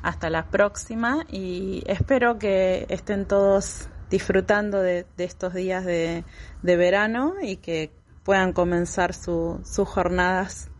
Hasta 0.00 0.30
la 0.30 0.46
próxima 0.46 1.24
y 1.28 1.82
espero 1.86 2.38
que 2.38 2.86
estén 2.88 3.26
todos 3.26 3.88
disfrutando 4.10 4.80
de, 4.80 5.04
estos 5.18 5.54
días 5.54 5.84
de, 5.84 6.24
verano 6.62 7.34
y 7.42 7.56
que 7.56 7.90
puedan 8.22 8.52
comenzar 8.52 9.12
sus 9.12 9.88
jornadas 9.88 10.70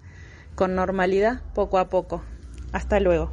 con 0.55 0.77
normalidad 0.77 1.43
poco 1.53 1.79
a 1.79 1.89
poco. 1.89 2.23
Hasta 2.73 3.01
luego. 3.01 3.33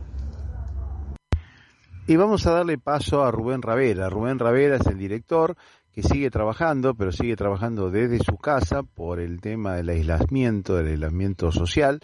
Y 2.07 2.17
vamos 2.17 2.45
a 2.45 2.51
darle 2.51 2.77
paso 2.77 3.23
a 3.23 3.31
Rubén 3.31 3.63
Ravera. 3.63 4.09
Rubén 4.09 4.37
Ravera 4.37 4.75
es 4.75 4.85
el 4.85 4.99
director 4.99 5.55
que 5.95 6.03
sigue 6.03 6.29
trabajando, 6.29 6.93
pero 6.93 7.13
sigue 7.13 7.37
trabajando 7.37 7.89
desde 7.89 8.19
su 8.19 8.35
casa 8.35 8.83
por 8.83 9.21
el 9.21 9.39
tema 9.39 9.75
del 9.75 9.87
aislamiento, 9.87 10.75
del 10.75 10.87
aislamiento 10.87 11.53
social 11.53 12.01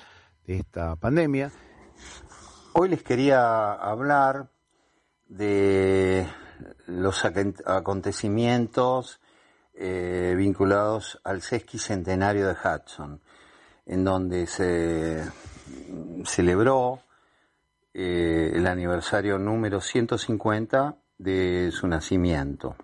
de 0.47 0.59
esta 0.59 0.95
pandemia. 0.95 1.51
Hoy 2.71 2.87
les 2.87 3.03
quería 3.03 3.73
hablar 3.73 4.49
de 5.27 6.25
los 6.87 7.25
acontecimientos 7.25 9.19
eh, 9.73 10.35
vinculados 10.37 11.19
al 11.25 11.41
sesquicentenario 11.41 12.47
de 12.47 12.53
Hudson, 12.53 13.19
en 13.85 14.05
donde 14.05 14.47
se 14.47 15.21
celebró 16.23 17.01
eh, 17.93 18.51
el 18.53 18.67
aniversario 18.67 19.37
número 19.37 19.81
150 19.81 20.95
de 21.17 21.71
su 21.73 21.89
nacimiento. 21.89 22.77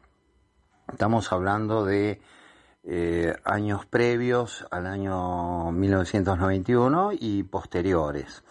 Estamos 0.91 1.31
hablando 1.31 1.85
de 1.85 2.21
eh, 2.83 3.35
años 3.43 3.85
previos 3.85 4.65
al 4.71 4.87
año 4.87 5.71
1991 5.71 7.11
y 7.19 7.43
posteriores, 7.43 8.43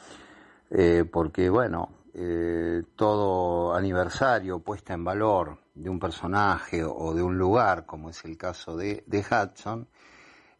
porque 1.11 1.49
bueno, 1.49 1.91
eh, 2.19 2.83
todo 2.97 3.75
aniversario, 3.75 4.61
puesta 4.61 4.95
en 4.95 5.05
valor 5.05 5.59
de 5.75 5.91
un 5.91 5.99
personaje 5.99 6.83
o 6.83 7.13
de 7.13 7.23
un 7.23 7.37
lugar, 7.37 7.85
como 7.85 8.09
es 8.09 8.25
el 8.25 8.39
caso 8.39 8.75
de, 8.75 9.05
Hudson, 9.07 9.87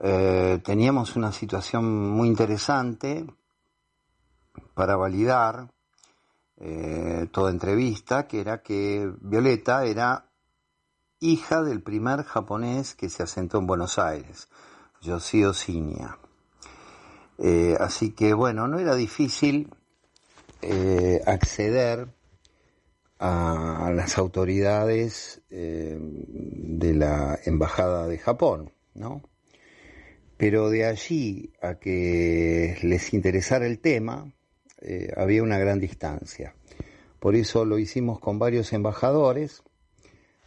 eh, 0.01 0.61
teníamos 0.63 1.17
una 1.17 1.33
situación 1.33 2.11
muy 2.11 2.29
interesante 2.29 3.25
para 4.75 4.97
validar 4.97 5.73
eh, 6.61 7.29
toda 7.33 7.51
entrevista, 7.51 8.27
que 8.27 8.41
era 8.41 8.63
que 8.63 9.11
Violeta 9.21 9.85
era 9.85 10.27
hija 11.19 11.63
del 11.63 11.83
primer 11.83 12.23
japonés 12.23 12.95
que 12.95 13.11
se 13.11 13.23
asentó 13.23 13.59
en 13.59 13.67
Buenos 13.67 13.99
Aires, 13.99 14.49
Yoshio 15.03 15.53
Shinya. 15.53 16.19
así 17.79 18.13
que 18.13 18.35
bueno, 18.35 18.69
no 18.69 18.79
era 18.79 18.95
difícil 18.95 19.75
acceder 21.27 22.09
a 23.21 23.93
las 23.95 24.17
autoridades 24.17 25.43
eh, 25.51 25.99
de 26.01 26.95
la 26.95 27.39
Embajada 27.45 28.07
de 28.07 28.17
Japón, 28.17 28.73
¿no? 28.95 29.23
Pero 30.39 30.71
de 30.71 30.87
allí 30.87 31.53
a 31.61 31.75
que 31.75 32.79
les 32.83 33.13
interesara 33.13 33.67
el 33.67 33.79
tema, 33.79 34.33
eh, 34.81 35.13
había 35.17 35.43
una 35.43 35.59
gran 35.59 35.81
distancia. 35.81 36.55
Por 37.19 37.35
eso 37.35 37.65
lo 37.65 37.79
hicimos 37.79 38.19
con 38.19 38.39
varios 38.39 38.73
embajadores, 38.73 39.63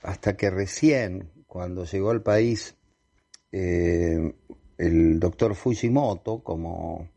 hasta 0.01 0.35
que 0.35 0.49
recién, 0.49 1.31
cuando 1.47 1.85
llegó 1.85 2.11
al 2.11 2.23
país 2.23 2.75
eh, 3.51 4.33
el 4.77 5.19
doctor 5.19 5.55
Fujimoto 5.55 6.43
como 6.43 7.09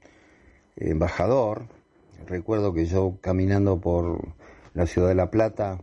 embajador, 0.76 1.68
recuerdo 2.26 2.74
que 2.74 2.86
yo 2.86 3.18
caminando 3.20 3.80
por 3.80 4.34
la 4.74 4.86
ciudad 4.86 5.08
de 5.08 5.14
La 5.14 5.30
Plata, 5.30 5.82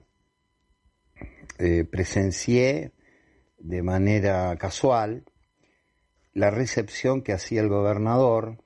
eh, 1.57 1.83
presencié 1.83 2.93
de 3.57 3.81
manera 3.81 4.55
casual 4.57 5.23
la 6.33 6.51
recepción 6.51 7.21
que 7.21 7.33
hacía 7.33 7.61
el 7.61 7.69
gobernador, 7.69 8.62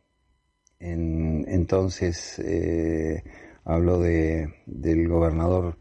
entonces 0.79 2.39
eh, 2.39 3.23
habló 3.65 3.99
de, 3.99 4.53
del 4.65 5.07
gobernador 5.07 5.77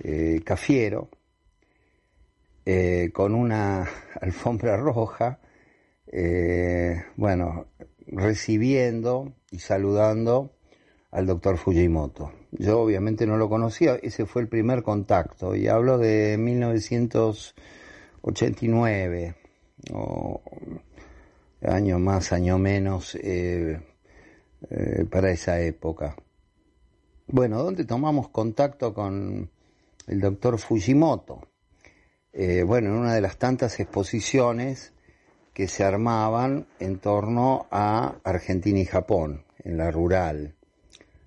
eh, 0.00 0.42
Cafiero, 0.44 1.08
con 3.14 3.34
una 3.34 3.88
alfombra 4.20 4.76
roja, 4.76 5.40
bueno, 7.16 7.66
recibiendo 8.06 9.32
y 9.50 9.58
saludando 9.58 10.52
al 11.10 11.26
doctor 11.26 11.58
Fujimoto. 11.58 12.32
Yo 12.52 12.80
obviamente 12.80 13.26
no 13.26 13.36
lo 13.36 13.48
conocía, 13.48 13.98
ese 14.02 14.26
fue 14.26 14.42
el 14.42 14.48
primer 14.48 14.82
contacto 14.82 15.54
y 15.54 15.68
hablo 15.68 15.98
de 15.98 16.36
1989, 16.38 19.34
o 19.92 20.42
año 21.62 21.98
más, 21.98 22.32
año 22.32 22.58
menos, 22.58 23.14
eh, 23.16 23.80
eh, 24.70 25.04
para 25.08 25.30
esa 25.30 25.60
época. 25.60 26.16
Bueno, 27.28 27.62
¿dónde 27.62 27.84
tomamos 27.84 28.28
contacto 28.28 28.92
con 28.92 29.50
el 30.08 30.20
doctor 30.20 30.58
Fujimoto? 30.58 31.48
Eh, 32.32 32.64
bueno, 32.64 32.88
en 32.88 32.94
una 32.94 33.14
de 33.14 33.20
las 33.20 33.38
tantas 33.38 33.78
exposiciones 33.78 34.92
que 35.54 35.68
se 35.68 35.84
armaban 35.84 36.66
en 36.80 36.98
torno 36.98 37.66
a 37.70 38.16
Argentina 38.24 38.80
y 38.80 38.84
Japón, 38.84 39.44
en 39.62 39.76
la 39.76 39.90
rural 39.90 40.54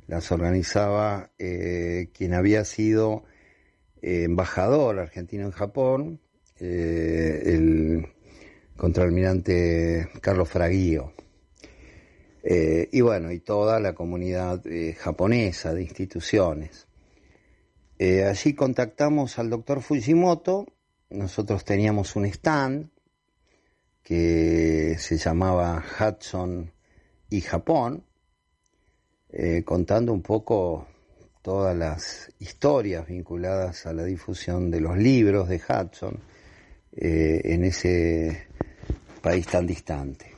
las 0.07 0.29
organizaba 0.33 1.31
eh, 1.39 2.09
quien 2.13 2.33
había 2.33 2.65
sido 2.65 3.23
embajador 4.01 4.99
argentino 4.99 5.45
en 5.45 5.51
Japón, 5.51 6.19
el 6.59 8.07
contraalmirante 8.75 10.09
Carlos 10.21 10.49
Fraguío. 10.49 11.13
Y 12.43 13.01
bueno, 13.01 13.31
y 13.31 13.39
toda 13.39 13.79
la 13.79 13.93
comunidad 13.93 14.63
japonesa 14.97 15.73
de 15.73 15.83
instituciones. 15.83 16.87
allí 17.99 18.53
contactamos 18.55 19.37
al 19.37 19.49
doctor 19.49 19.81
Fujimoto, 19.81 20.65
nosotros 21.11 21.65
teníamos 21.65 22.15
un 22.15 22.25
stand 22.25 22.89
que 24.03 24.95
se 24.97 25.17
llamaba 25.17 25.83
Hudson 25.99 26.71
y 27.29 27.41
Japón, 27.41 28.05
eh, 29.29 29.63
contando 29.63 30.11
un 30.11 30.21
poco 30.21 30.87
todas 31.41 31.75
las 31.75 32.31
historias 32.39 33.07
vinculadas 33.07 33.85
a 33.85 33.93
la 33.93 34.03
difusión 34.03 34.69
de 34.69 34.81
los 34.81 34.97
libros 34.97 35.47
de 35.47 35.57
Hudson 35.57 36.19
eh, 36.91 37.41
en 37.45 37.63
ese 37.63 38.47
país 39.21 39.47
tan 39.47 39.65
distante. 39.65 40.33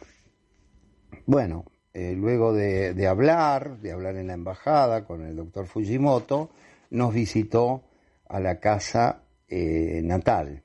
Bueno, 1.26 1.66
eh, 1.94 2.14
luego 2.16 2.54
de, 2.54 3.08
hablar, 3.08 3.80
de 3.80 3.92
hablar 3.92 4.16
en 4.16 4.28
la 4.28 4.34
embajada 4.34 5.06
con 5.06 5.26
el 5.26 5.36
doctor 5.36 5.68
Fujimoto, 5.68 6.50
nos 6.90 7.14
visitó 7.14 7.84
a 8.28 8.40
la 8.40 8.60
casa 8.60 9.24
natal. 9.50 10.64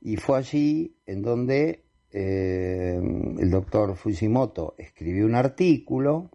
Y 0.00 0.16
fue 0.18 0.38
allí 0.38 0.96
en 1.04 1.22
donde 1.22 1.82
el 2.12 3.50
doctor 3.50 3.96
Fujimoto 3.96 4.76
escribió 4.78 5.26
un 5.26 5.34
artículo 5.34 6.30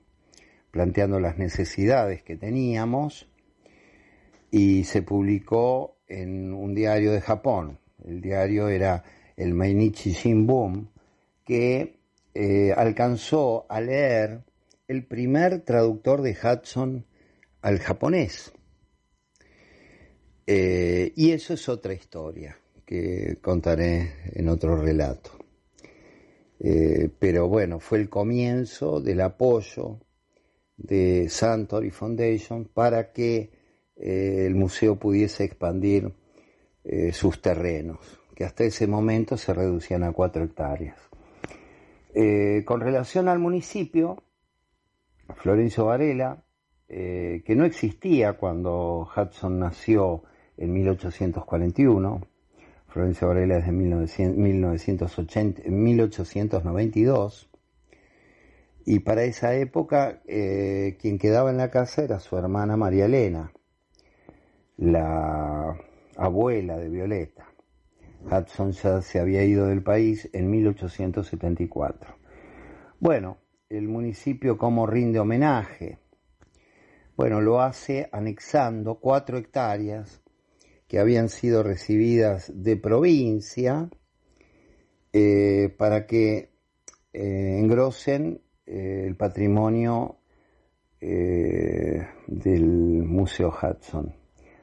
planteando 0.71 1.19
las 1.19 1.37
necesidades 1.37 2.21
que 2.23 2.35
teníamos 2.35 3.29
y 4.51 4.83
se 4.83 5.01
publicó 5.01 5.97
en 6.07 6.53
un 6.53 6.73
diario 6.73 7.11
de 7.11 7.21
Japón. 7.21 7.79
El 8.05 8.21
diario 8.21 8.67
era 8.69 9.03
el 9.37 9.53
Mainichi 9.53 10.11
Shimbun, 10.11 10.89
que 11.45 11.98
eh, 12.41 12.71
alcanzó 12.71 13.65
a 13.67 13.81
leer 13.81 14.45
el 14.87 15.05
primer 15.05 15.59
traductor 15.65 16.21
de 16.21 16.37
Hudson 16.41 17.05
al 17.61 17.79
japonés. 17.79 18.53
Eh, 20.47 21.11
y 21.17 21.31
eso 21.31 21.53
es 21.53 21.67
otra 21.67 21.93
historia 21.93 22.57
que 22.85 23.39
contaré 23.41 24.13
en 24.31 24.47
otro 24.47 24.77
relato. 24.77 25.31
Eh, 26.61 27.09
pero 27.19 27.49
bueno, 27.49 27.81
fue 27.81 27.97
el 27.97 28.07
comienzo 28.07 29.01
del 29.01 29.19
apoyo 29.19 29.99
de 30.77 31.27
Santori 31.27 31.91
Foundation 31.91 32.63
para 32.63 33.11
que 33.11 33.51
el 33.97 34.55
museo 34.55 34.97
pudiese 34.97 35.43
expandir 35.43 36.13
sus 37.11 37.41
terrenos, 37.41 37.99
que 38.33 38.45
hasta 38.45 38.63
ese 38.63 38.87
momento 38.87 39.35
se 39.35 39.53
reducían 39.53 40.03
a 40.03 40.13
cuatro 40.13 40.45
hectáreas. 40.45 41.08
Eh, 42.21 42.63
con 42.65 42.81
relación 42.81 43.29
al 43.29 43.39
municipio, 43.39 44.21
Florencio 45.35 45.85
Varela, 45.85 46.43
que 46.87 47.53
no 47.55 47.65
existía 47.65 48.33
cuando 48.33 49.07
Hudson 49.15 49.59
nació 49.59 50.23
en 50.57 50.73
1841, 50.73 52.21
Florencio 52.87 53.27
Varela 53.27 53.59
es 53.59 53.67
de 53.67 53.71
1980, 53.71 55.61
1892, 55.69 57.49
y 58.85 58.99
para 58.99 59.23
esa 59.23 59.53
época 59.53 60.21
eh, 60.25 60.97
quien 60.99 61.19
quedaba 61.19 61.51
en 61.51 61.57
la 61.57 61.69
casa 61.69 62.03
era 62.03 62.19
su 62.19 62.35
hermana 62.37 62.75
María 62.75 63.05
Elena, 63.05 63.53
la 64.77 65.77
abuela 66.17 66.77
de 66.77 66.89
Violeta. 66.89 67.48
Hudson 68.25 68.71
ya 68.71 69.01
se 69.01 69.19
había 69.19 69.43
ido 69.43 69.67
del 69.67 69.83
país 69.83 70.29
en 70.33 70.49
1874. 70.49 72.15
Bueno, 72.99 73.37
el 73.69 73.87
municipio 73.87 74.57
como 74.57 74.87
rinde 74.87 75.19
homenaje. 75.19 75.99
Bueno, 77.15 77.41
lo 77.41 77.61
hace 77.61 78.09
anexando 78.11 78.95
cuatro 78.95 79.37
hectáreas 79.37 80.21
que 80.87 80.99
habían 80.99 81.29
sido 81.29 81.63
recibidas 81.63 82.51
de 82.53 82.75
provincia 82.75 83.89
eh, 85.13 85.73
para 85.77 86.05
que 86.07 86.51
eh, 87.13 87.57
engrosen 87.59 88.41
eh, 88.65 89.05
el 89.07 89.15
patrimonio 89.15 90.15
del 91.01 92.65
Museo 93.05 93.53
Hudson. 93.53 94.13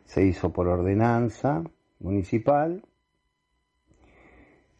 Se 0.04 0.22
hizo 0.22 0.52
por 0.52 0.68
ordenanza 0.68 1.64
municipal 1.98 2.82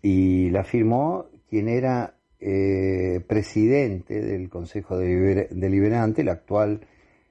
y 0.06 0.50
la 0.50 0.62
firmó 0.62 1.26
quien 1.50 1.68
era 1.68 2.14
presidente 2.38 4.20
del 4.20 4.48
Consejo 4.48 4.98
Deliberante, 4.98 6.22
el 6.22 6.28
actual 6.28 6.86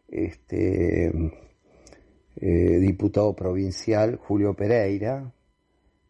este, 0.10 1.10
diputado 2.36 3.34
provincial 3.34 4.18
Julio 4.18 4.56
Pereira, 4.56 5.32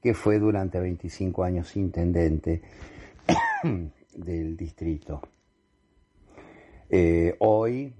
que 0.01 0.15
fue 0.15 0.39
durante 0.39 0.79
25 0.79 1.43
años 1.43 1.75
intendente 1.75 2.63
del 4.15 4.57
distrito. 4.57 5.21
Eh, 6.89 7.35
hoy 7.39 7.93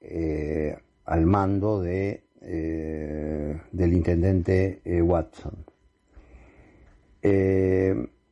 eh, 0.00 0.76
al 1.04 1.24
mando 1.24 1.82
de, 1.82 2.24
eh, 2.40 3.60
del 3.70 3.92
intendente 3.92 4.80
Watson. 5.02 5.75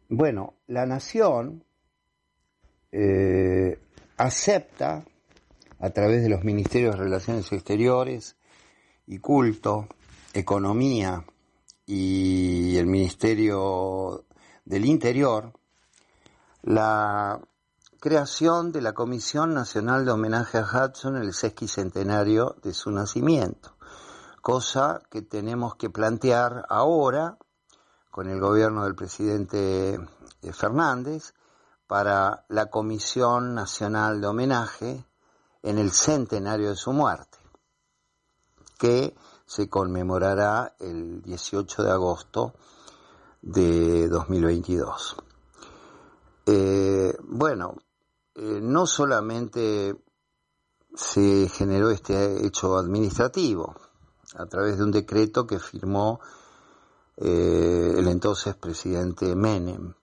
Bueno, 0.08 0.54
la 0.66 0.86
nación 0.86 1.64
acepta 4.16 5.04
a 5.80 5.90
través 5.90 6.22
de 6.22 6.28
los 6.28 6.44
ministerios 6.44 6.94
de 6.94 7.02
Relaciones 7.02 7.52
Exteriores 7.52 8.36
y 9.06 9.18
Culto, 9.18 9.88
Economía 10.32 11.24
y 11.86 12.76
el 12.76 12.86
Ministerio 12.86 14.24
del 14.64 14.86
Interior, 14.86 15.52
la 16.62 17.40
creación 18.00 18.72
de 18.72 18.80
la 18.80 18.94
Comisión 18.94 19.52
Nacional 19.52 20.04
de 20.04 20.12
Homenaje 20.12 20.58
a 20.58 20.62
Hudson 20.62 21.16
en 21.16 21.22
el 21.24 21.34
sesquicentenario 21.34 22.56
de 22.62 22.72
su 22.72 22.90
nacimiento, 22.90 23.76
cosa 24.40 25.02
que 25.10 25.22
tenemos 25.22 25.76
que 25.76 25.90
plantear 25.90 26.64
ahora 26.68 27.36
con 28.14 28.28
el 28.28 28.38
gobierno 28.38 28.84
del 28.84 28.94
presidente 28.94 29.94
eh, 29.94 30.52
Fernández 30.52 31.34
para 31.88 32.44
la 32.48 32.66
Comisión 32.66 33.56
Nacional 33.56 34.20
de 34.20 34.28
Homenaje 34.28 35.04
en 35.64 35.78
el 35.78 35.90
centenario 35.90 36.68
de 36.68 36.76
su 36.76 36.92
muerte, 36.92 37.38
que 38.78 39.16
se 39.46 39.68
conmemorará 39.68 40.76
el 40.78 41.22
18 41.22 41.82
de 41.82 41.90
agosto 41.90 42.54
de 43.42 44.06
2022. 44.06 45.16
Eh, 46.46 47.16
bueno, 47.24 47.74
eh, 48.36 48.60
no 48.62 48.86
solamente 48.86 50.00
se 50.94 51.48
generó 51.48 51.90
este 51.90 52.46
hecho 52.46 52.76
administrativo 52.78 53.74
a 54.36 54.46
través 54.46 54.78
de 54.78 54.84
un 54.84 54.92
decreto 54.92 55.48
que 55.48 55.58
firmó 55.58 56.20
eh, 57.16 57.94
el 57.96 58.08
entonces 58.08 58.54
presidente 58.56 59.34
Menem, 59.34 59.94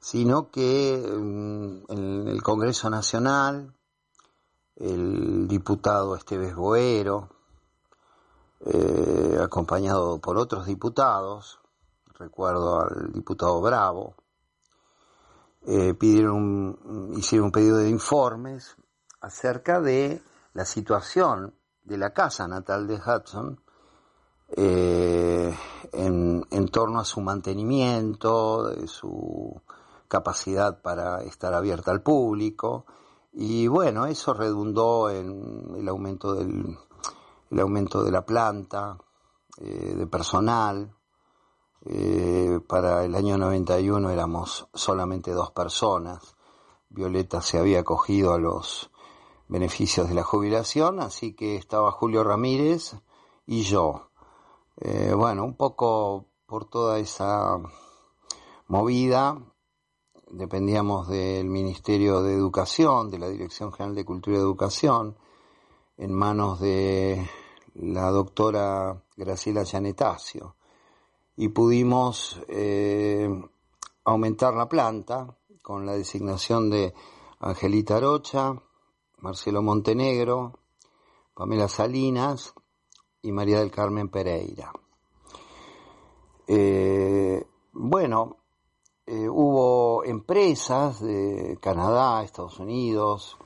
sino 0.00 0.50
que 0.50 0.96
mm, 0.96 1.92
en 1.92 2.28
el 2.28 2.42
Congreso 2.42 2.90
Nacional 2.90 3.74
el 4.76 5.48
diputado 5.48 6.14
Esteves 6.14 6.54
Boero, 6.54 7.30
acompañado 9.40 10.18
por 10.20 10.36
otros 10.36 10.66
diputados, 10.66 11.60
recuerdo 12.18 12.80
al 12.80 13.12
diputado 13.12 13.60
Bravo, 13.60 14.16
eh, 15.66 15.94
pidieron 15.94 17.12
hicieron 17.16 17.46
un 17.46 17.52
pedido 17.52 17.78
de 17.78 17.88
informes 17.88 18.76
acerca 19.20 19.80
de 19.80 20.22
la 20.54 20.64
situación 20.64 21.54
de 21.82 21.98
la 21.98 22.12
casa 22.12 22.46
natal 22.46 22.86
de 22.86 22.94
Hudson 22.94 23.60
eh, 24.56 25.54
en, 25.92 26.46
en, 26.50 26.68
torno 26.68 27.00
a 27.00 27.04
su 27.04 27.20
mantenimiento, 27.20 28.68
de 28.68 28.86
su 28.88 29.60
capacidad 30.08 30.80
para 30.80 31.22
estar 31.22 31.54
abierta 31.54 31.90
al 31.90 32.02
público 32.02 32.86
y 33.32 33.66
bueno, 33.66 34.06
eso 34.06 34.32
redundó 34.32 35.10
en 35.10 35.74
el 35.76 35.88
aumento 35.88 36.34
del 36.34 36.76
el 37.50 37.60
aumento 37.60 38.02
de 38.04 38.10
la 38.10 38.24
planta, 38.24 38.98
eh, 39.58 39.94
de 39.96 40.06
personal, 40.06 40.94
eh, 41.84 42.60
para 42.66 43.04
el 43.04 43.14
año 43.14 43.38
91 43.38 44.10
éramos 44.10 44.68
solamente 44.74 45.32
dos 45.32 45.50
personas. 45.52 46.36
Violeta 46.90 47.40
se 47.40 47.58
había 47.58 47.80
acogido 47.80 48.32
a 48.32 48.38
los 48.38 48.90
beneficios 49.48 50.08
de 50.08 50.14
la 50.14 50.24
jubilación, 50.24 51.00
así 51.00 51.34
que 51.34 51.56
estaba 51.56 51.90
Julio 51.90 52.24
Ramírez 52.24 52.96
y 53.46 53.62
yo. 53.62 54.07
Eh, 54.80 55.12
bueno, 55.12 55.44
un 55.44 55.56
poco 55.56 56.26
por 56.46 56.66
toda 56.66 57.00
esa 57.00 57.58
movida, 58.68 59.36
dependíamos 60.30 61.08
del 61.08 61.48
Ministerio 61.48 62.22
de 62.22 62.34
Educación, 62.34 63.10
de 63.10 63.18
la 63.18 63.28
Dirección 63.28 63.72
General 63.72 63.96
de 63.96 64.04
Cultura 64.04 64.36
y 64.36 64.40
Educación, 64.40 65.16
en 65.96 66.12
manos 66.12 66.60
de 66.60 67.28
la 67.74 68.10
doctora 68.10 69.02
Graciela 69.16 69.64
Gianetacio. 69.64 70.54
Y 71.34 71.48
pudimos 71.48 72.40
eh, 72.46 73.28
aumentar 74.04 74.54
la 74.54 74.68
planta 74.68 75.36
con 75.60 75.86
la 75.86 75.94
designación 75.94 76.70
de 76.70 76.94
Angelita 77.40 77.98
Rocha, 77.98 78.54
Marcelo 79.18 79.60
Montenegro, 79.60 80.52
Pamela 81.34 81.66
Salinas 81.66 82.54
y 83.22 83.32
María 83.32 83.58
del 83.60 83.70
Carmen 83.70 84.08
Pereira. 84.08 84.72
Eh, 86.46 87.44
bueno, 87.72 88.36
eh, 89.06 89.28
hubo 89.28 90.04
empresas 90.04 91.00
de 91.00 91.58
Canadá, 91.60 92.22
Estados 92.22 92.58
Unidos 92.58 93.36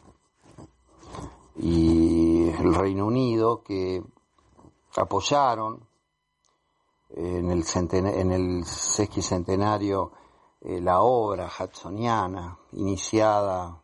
y 1.56 2.48
el 2.48 2.74
Reino 2.74 3.06
Unido 3.06 3.62
que 3.62 4.02
apoyaron 4.96 5.86
en 7.10 7.50
el, 7.50 7.64
en 7.72 8.64
sesquicentenario 8.64 10.12
eh, 10.60 10.80
la 10.80 11.02
obra 11.02 11.50
hudsoniana 11.60 12.58
iniciada 12.72 13.82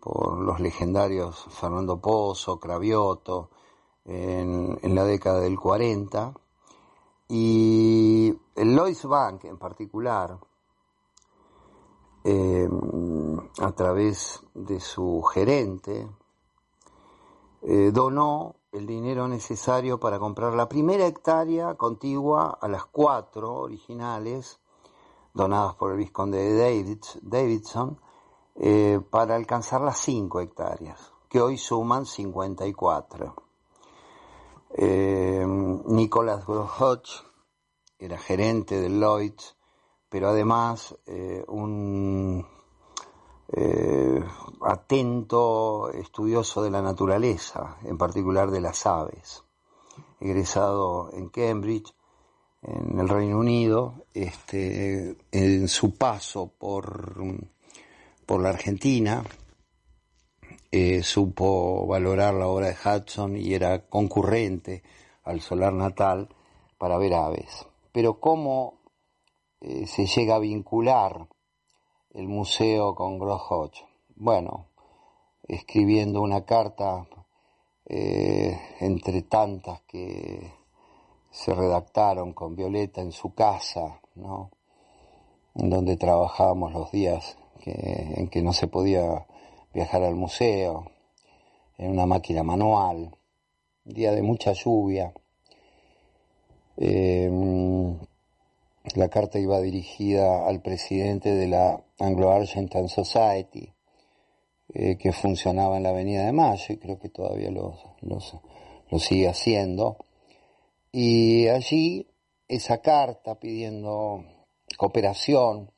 por 0.00 0.38
los 0.38 0.60
legendarios 0.60 1.46
Fernando 1.50 2.00
Pozo, 2.00 2.58
Cravioto, 2.58 3.50
en, 4.10 4.94
la 4.94 5.04
década 5.04 5.40
del 5.40 5.58
40, 5.58 6.34
y 7.28 8.34
el 8.56 8.74
Lloyds 8.74 9.04
Bank 9.04 9.44
en 9.44 9.56
particular, 9.56 10.36
eh, 12.24 12.68
a 13.60 13.72
través 13.72 14.42
de 14.54 14.80
su 14.80 15.22
gerente, 15.22 16.08
eh, 17.62 17.90
donó 17.92 18.56
el 18.72 18.86
dinero 18.86 19.28
necesario 19.28 20.00
para 20.00 20.18
comprar 20.18 20.54
la 20.54 20.68
primera 20.68 21.06
hectárea 21.06 21.74
contigua 21.74 22.58
a 22.60 22.68
las 22.68 22.86
cuatro 22.86 23.54
originales 23.54 24.58
donadas 25.34 25.74
por 25.76 25.92
el 25.92 25.98
vizconde 25.98 26.38
de 26.38 26.98
Davidson 27.22 28.00
eh, 28.56 29.00
para 29.08 29.36
alcanzar 29.36 29.82
las 29.82 29.98
cinco 29.98 30.40
hectáreas, 30.40 31.12
que 31.28 31.40
hoy 31.40 31.56
suman 31.56 32.06
54. 32.06 33.49
Eh, 34.72 35.44
Nicholas 35.86 36.44
Hodge 36.46 37.22
era 37.98 38.16
gerente 38.18 38.80
de 38.80 38.88
Lloyds, 38.88 39.56
pero 40.08 40.28
además 40.28 40.94
eh, 41.06 41.44
un 41.48 42.46
eh, 43.52 44.24
atento 44.62 45.90
estudioso 45.92 46.62
de 46.62 46.70
la 46.70 46.82
naturaleza, 46.82 47.78
en 47.84 47.98
particular 47.98 48.50
de 48.50 48.60
las 48.60 48.86
aves, 48.86 49.42
egresado 50.20 51.10
en 51.12 51.28
Cambridge, 51.28 51.94
en 52.62 52.98
el 53.00 53.08
Reino 53.08 53.38
Unido, 53.38 54.04
este, 54.14 55.16
en 55.32 55.66
su 55.68 55.96
paso 55.96 56.52
por, 56.58 57.14
por 58.26 58.40
la 58.40 58.50
Argentina, 58.50 59.24
eh, 60.72 61.02
supo 61.02 61.84
valorar 61.86 62.34
la 62.34 62.46
obra 62.46 62.68
de 62.68 62.76
Hudson 62.76 63.36
y 63.36 63.54
era 63.54 63.88
concurrente 63.88 64.84
al 65.24 65.40
solar 65.40 65.72
natal 65.72 66.28
para 66.78 66.96
ver 66.96 67.14
aves. 67.14 67.66
Pero 67.90 68.20
cómo 68.20 68.74
eh, 69.60 69.86
se 69.88 70.06
llega 70.06 70.36
a 70.36 70.38
vincular 70.38 71.26
el 72.14 72.28
museo 72.28 72.94
con 72.94 73.18
Gross 73.18 73.42
Hodge. 73.48 73.84
Bueno, 74.14 74.68
escribiendo 75.42 76.22
una 76.22 76.44
carta 76.44 77.04
eh, 77.86 78.56
entre 78.78 79.22
tantas 79.22 79.80
que 79.82 80.52
se 81.32 81.52
redactaron 81.52 82.32
con 82.32 82.54
Violeta 82.54 83.00
en 83.00 83.10
su 83.10 83.34
casa, 83.34 84.00
¿no? 84.14 84.50
donde 85.54 85.96
trabajábamos 85.96 86.72
los 86.72 86.92
días 86.92 87.36
en 87.64 88.28
que 88.28 88.40
no 88.40 88.52
se 88.52 88.68
podía 88.68 89.26
viajar 89.72 90.02
al 90.02 90.16
museo, 90.16 90.90
en 91.78 91.90
una 91.90 92.06
máquina 92.06 92.42
manual, 92.42 93.10
día 93.84 94.12
de 94.12 94.22
mucha 94.22 94.52
lluvia. 94.52 95.12
Eh, 96.76 97.30
la 98.94 99.08
carta 99.08 99.38
iba 99.38 99.60
dirigida 99.60 100.46
al 100.46 100.60
presidente 100.60 101.34
de 101.34 101.48
la 101.48 101.82
Anglo-Argentine 101.98 102.88
Society, 102.88 103.72
eh, 104.72 104.96
que 104.96 105.12
funcionaba 105.12 105.76
en 105.76 105.82
la 105.82 105.90
Avenida 105.90 106.24
de 106.24 106.32
Mayo 106.32 106.74
y 106.74 106.78
creo 106.78 106.98
que 106.98 107.08
todavía 107.08 107.50
lo 107.50 108.98
sigue 108.98 109.28
haciendo. 109.28 109.96
Y 110.92 111.48
allí 111.48 112.08
esa 112.48 112.78
carta 112.78 113.36
pidiendo 113.38 114.24
cooperación 114.76 115.70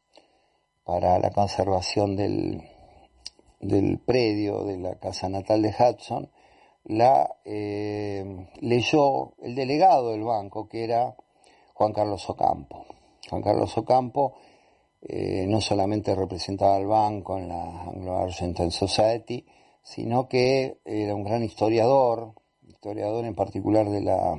para 0.84 1.18
la 1.18 1.30
conservación 1.30 2.16
del, 2.16 2.62
del 3.62 3.98
predio 3.98 4.64
de 4.64 4.76
la 4.76 4.96
casa 4.96 5.28
natal 5.28 5.62
de 5.62 5.70
Hudson, 5.70 6.30
la 6.84 7.36
eh, 7.44 8.48
leyó 8.60 9.34
el 9.40 9.54
delegado 9.54 10.10
del 10.10 10.24
banco, 10.24 10.68
que 10.68 10.84
era 10.84 11.16
Juan 11.74 11.92
Carlos 11.92 12.28
Ocampo. 12.28 12.84
Juan 13.30 13.42
Carlos 13.42 13.76
Ocampo 13.78 14.34
eh, 15.00 15.46
no 15.48 15.60
solamente 15.60 16.14
representaba 16.14 16.76
al 16.76 16.86
banco 16.86 17.38
en 17.38 17.48
la 17.48 17.82
Anglo-Argentine 17.82 18.70
Society, 18.70 19.46
sino 19.82 20.28
que 20.28 20.80
era 20.84 21.14
un 21.14 21.24
gran 21.24 21.42
historiador, 21.42 22.34
historiador 22.66 23.24
en 23.24 23.34
particular 23.34 23.88
de 23.88 24.00
la 24.00 24.36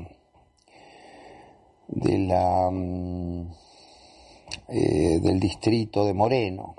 de 1.87 2.17
la 2.17 2.69
mm, 2.71 3.51
eh, 4.69 5.19
del 5.21 5.39
distrito 5.39 6.05
de 6.05 6.13
Moreno, 6.13 6.75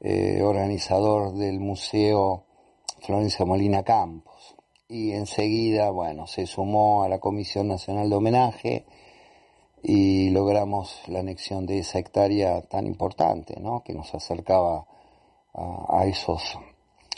eh, 0.00 0.42
organizador 0.42 1.34
del 1.34 1.60
Museo 1.60 2.44
Florencia 3.00 3.44
Molina 3.44 3.82
Campos. 3.82 4.56
Y 4.88 5.12
enseguida, 5.12 5.90
bueno, 5.90 6.26
se 6.26 6.46
sumó 6.46 7.02
a 7.02 7.08
la 7.08 7.18
Comisión 7.18 7.68
Nacional 7.68 8.08
de 8.08 8.16
Homenaje 8.16 8.86
y 9.82 10.30
logramos 10.30 11.02
la 11.08 11.20
anexión 11.20 11.66
de 11.66 11.80
esa 11.80 11.98
hectárea 11.98 12.62
tan 12.62 12.86
importante, 12.86 13.60
¿no? 13.60 13.82
Que 13.84 13.94
nos 13.94 14.14
acercaba 14.14 14.86
a, 15.54 16.06
esos 16.06 16.58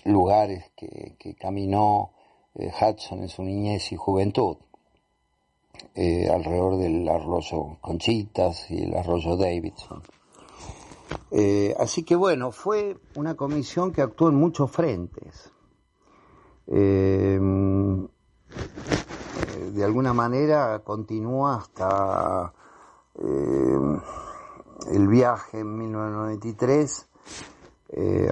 lugares 0.05 0.70
que, 0.76 1.35
caminó 1.39 2.12
eh, 2.55 2.70
Hudson 2.70 3.22
en 3.22 3.28
su 3.28 3.43
niñez 3.43 3.93
y 3.93 3.97
juventud. 3.97 4.57
Eh, 5.95 6.28
alrededor 6.28 6.76
del 6.78 7.09
arroyo 7.09 7.78
Conchitas 7.81 8.70
y 8.70 8.83
el 8.85 8.97
arroyo 8.97 9.37
Davidson. 9.37 10.03
Eh, 11.31 11.75
así 11.79 12.03
que 12.03 12.17
bueno, 12.17 12.53
fue 12.53 12.99
una 13.15 13.35
comisión 13.37 13.93
que 13.93 14.03
actuó 14.03 14.29
en 14.29 14.37
muchos 14.37 14.71
frentes. 14.71 15.53
Eh, 16.67 17.39
de 19.73 19.85
alguna 19.85 20.13
manera 20.13 20.81
continúa 20.81 21.57
hasta 21.57 22.53
el 24.91 25.09
viaje 25.09 25.61
en 25.61 25.79
1993 25.79 27.09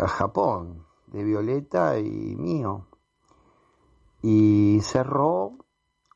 a 0.02 0.08
Japón 0.08 0.84
de 1.12 1.24
Violeta 1.24 1.98
y 1.98 2.36
mío. 2.36 2.86
Y 4.22 4.80
cerró 4.82 5.52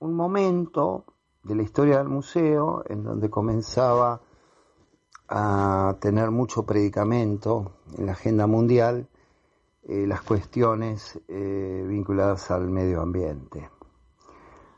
un 0.00 0.14
momento 0.14 1.04
de 1.42 1.54
la 1.54 1.62
historia 1.62 1.98
del 1.98 2.08
museo, 2.08 2.82
en 2.88 3.04
donde 3.04 3.30
comenzaba 3.30 4.20
a 5.34 5.96
tener 5.98 6.30
mucho 6.30 6.64
predicamento 6.64 7.72
en 7.96 8.04
la 8.04 8.12
agenda 8.12 8.46
mundial 8.46 9.08
eh, 9.88 10.06
las 10.06 10.20
cuestiones 10.20 11.18
eh, 11.26 11.86
vinculadas 11.88 12.50
al 12.50 12.68
medio 12.68 13.00
ambiente. 13.00 13.70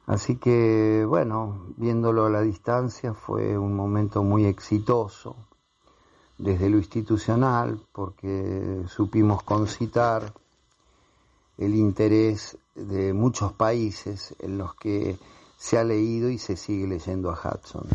Así 0.07 0.37
que, 0.37 1.05
bueno, 1.09 1.67
viéndolo 1.77 2.27
a 2.27 2.31
la 2.31 2.41
distancia 2.41 3.15
fue 3.15 3.59
un 3.59 3.75
momento 3.75 4.23
muy 4.23 4.45
exitoso 4.45 5.35
desde 6.39 6.71
lo 6.71 6.77
institucional, 6.77 7.81
porque 7.91 8.85
supimos 8.87 9.43
concitar 9.43 10.33
el 11.59 11.75
interés 11.75 12.57
de 12.77 13.13
muchos 13.13 13.53
países 13.55 14.37
en 14.39 14.59
los 14.59 14.77
que 14.77 15.19
se 15.57 15.79
ha 15.79 15.85
leído 15.85 16.31
y 16.31 16.39
se 16.39 16.57
sigue 16.57 16.87
leyendo 16.87 17.33
a 17.33 17.35
Hudson. 17.35 17.89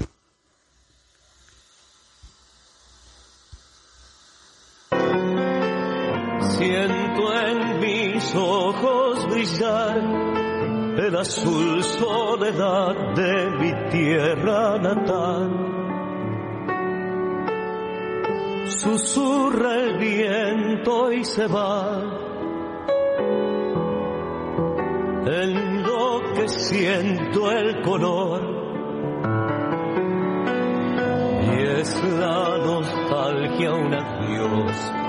Siento 6.69 7.33
en 7.33 7.79
mis 7.79 8.35
ojos 8.35 9.27
brillar 9.27 9.97
el 10.99 11.15
azul 11.15 11.83
soledad 11.83 13.15
de 13.15 13.49
mi 13.57 13.89
tierra 13.89 14.77
natal. 14.77 15.49
Susurra 18.67 19.75
el 19.77 19.97
viento 19.97 21.11
y 21.11 21.25
se 21.25 21.47
va 21.47 22.03
en 25.25 25.81
lo 25.81 26.21
que 26.35 26.47
siento 26.49 27.51
el 27.51 27.81
color. 27.81 28.41
Y 31.51 31.63
es 31.81 32.03
la 32.03 32.57
nostalgia 32.59 33.73
un 33.73 33.91
adiós 33.91 35.08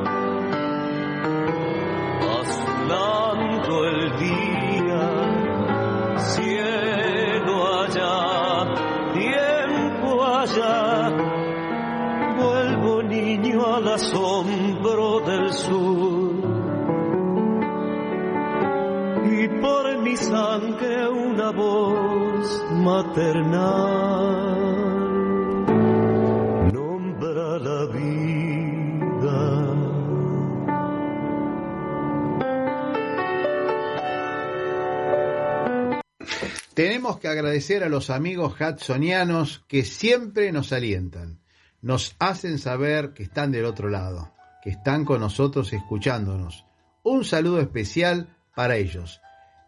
asombro 14.01 15.19
del 15.21 15.53
sur. 15.53 16.31
Y 19.23 19.47
por 19.61 20.01
mi 20.01 20.17
sangre 20.17 21.09
una 21.09 21.51
voz 21.51 22.65
maternal. 22.71 24.61
Tenemos 36.73 37.19
que 37.19 37.27
agradecer 37.27 37.83
a 37.83 37.89
los 37.89 38.09
amigos 38.09 38.55
hudsonianos 38.59 39.63
que 39.67 39.83
siempre 39.83 40.51
nos 40.51 40.71
alientan, 40.71 41.40
nos 41.81 42.15
hacen 42.19 42.57
saber 42.59 43.13
que 43.13 43.23
están 43.23 43.51
del 43.51 43.65
otro 43.65 43.89
lado, 43.89 44.31
que 44.63 44.69
están 44.69 45.05
con 45.05 45.19
nosotros 45.19 45.73
escuchándonos. 45.73 46.65
Un 47.03 47.25
saludo 47.25 47.59
especial 47.59 48.35
para 48.55 48.75
ellos. 48.75 49.21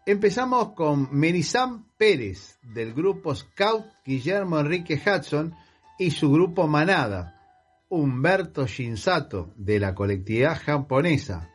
Empezamos 0.06 0.72
con 0.74 1.08
Merizam 1.12 1.86
Pérez 1.96 2.58
del 2.62 2.92
grupo 2.92 3.34
Scout 3.34 3.86
Guillermo 4.04 4.60
Enrique 4.60 5.00
Hudson 5.04 5.54
y 5.98 6.10
su 6.10 6.30
grupo 6.30 6.66
Manada, 6.66 7.40
Humberto 7.88 8.66
Shinsato 8.66 9.52
de 9.56 9.80
la 9.80 9.94
colectividad 9.94 10.60
japonesa 10.60 11.50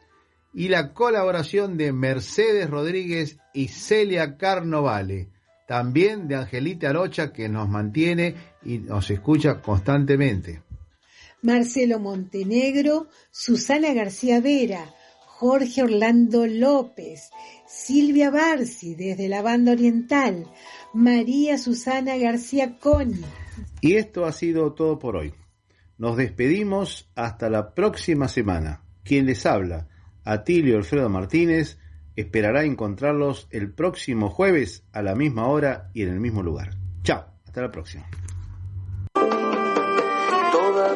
y 0.53 0.69
la 0.69 0.93
colaboración 0.93 1.77
de 1.77 1.93
Mercedes 1.93 2.69
Rodríguez 2.69 3.37
y 3.53 3.67
Celia 3.67 4.37
Carnovale 4.37 5.29
también 5.69 6.27
de 6.27 6.35
Angelita 6.35 6.89
Arocha 6.89 7.31
que 7.31 7.47
nos 7.47 7.69
mantiene 7.69 8.33
y 8.63 8.79
nos 8.79 9.09
escucha 9.09 9.61
constantemente. 9.61 10.61
Marcelo 11.41 11.99
Montenegro, 11.99 13.07
Susana 13.31 13.93
García 13.93 14.41
Vera, 14.41 14.93
Jorge 15.25 15.83
Orlando 15.83 16.45
López, 16.45 17.29
Silvia 17.65 18.29
Barci 18.29 18.95
desde 18.95 19.29
la 19.29 19.41
banda 19.41 19.71
oriental, 19.71 20.45
María 20.93 21.57
Susana 21.57 22.17
García 22.17 22.77
Coni. 22.77 23.21
Y 23.79 23.95
esto 23.95 24.25
ha 24.25 24.33
sido 24.33 24.73
todo 24.73 24.99
por 24.99 25.15
hoy. 25.15 25.33
Nos 25.97 26.17
despedimos 26.17 27.09
hasta 27.15 27.49
la 27.49 27.73
próxima 27.73 28.27
semana. 28.27 28.83
Quien 29.03 29.25
les 29.25 29.45
habla, 29.45 29.87
Atilio 30.23 30.77
Alfredo 30.77 31.09
Martínez, 31.09 31.77
esperará 32.15 32.65
encontrarlos 32.65 33.47
el 33.51 33.73
próximo 33.73 34.29
jueves 34.29 34.83
a 34.91 35.01
la 35.01 35.15
misma 35.15 35.47
hora 35.47 35.89
y 35.93 36.03
en 36.03 36.09
el 36.09 36.19
mismo 36.19 36.43
lugar. 36.43 36.71
Chao, 37.03 37.25
hasta 37.45 37.61
la 37.61 37.71
próxima. 37.71 38.05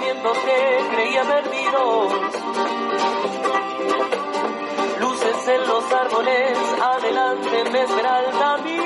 que 0.00 0.78
creía 0.94 1.22
perdidos. 1.22 2.12
Luces 5.00 5.48
en 5.48 5.68
los 5.68 5.92
árboles, 5.92 6.58
adelante 6.82 7.64
me 7.70 7.82
espera 7.82 8.20
el 8.24 8.30
camino. 8.38 8.84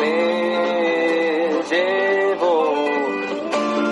Me 0.00 1.62
llevo 1.70 2.74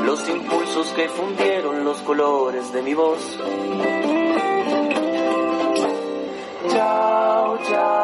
los 0.05 0.28
impulsos 0.28 0.86
que 0.88 1.09
fundieron 1.09 1.84
los 1.84 1.99
colores 2.03 2.72
de 2.72 2.82
mi 2.82 2.95
voz. 2.95 3.38
Chao, 6.68 7.59
chao, 7.68 8.04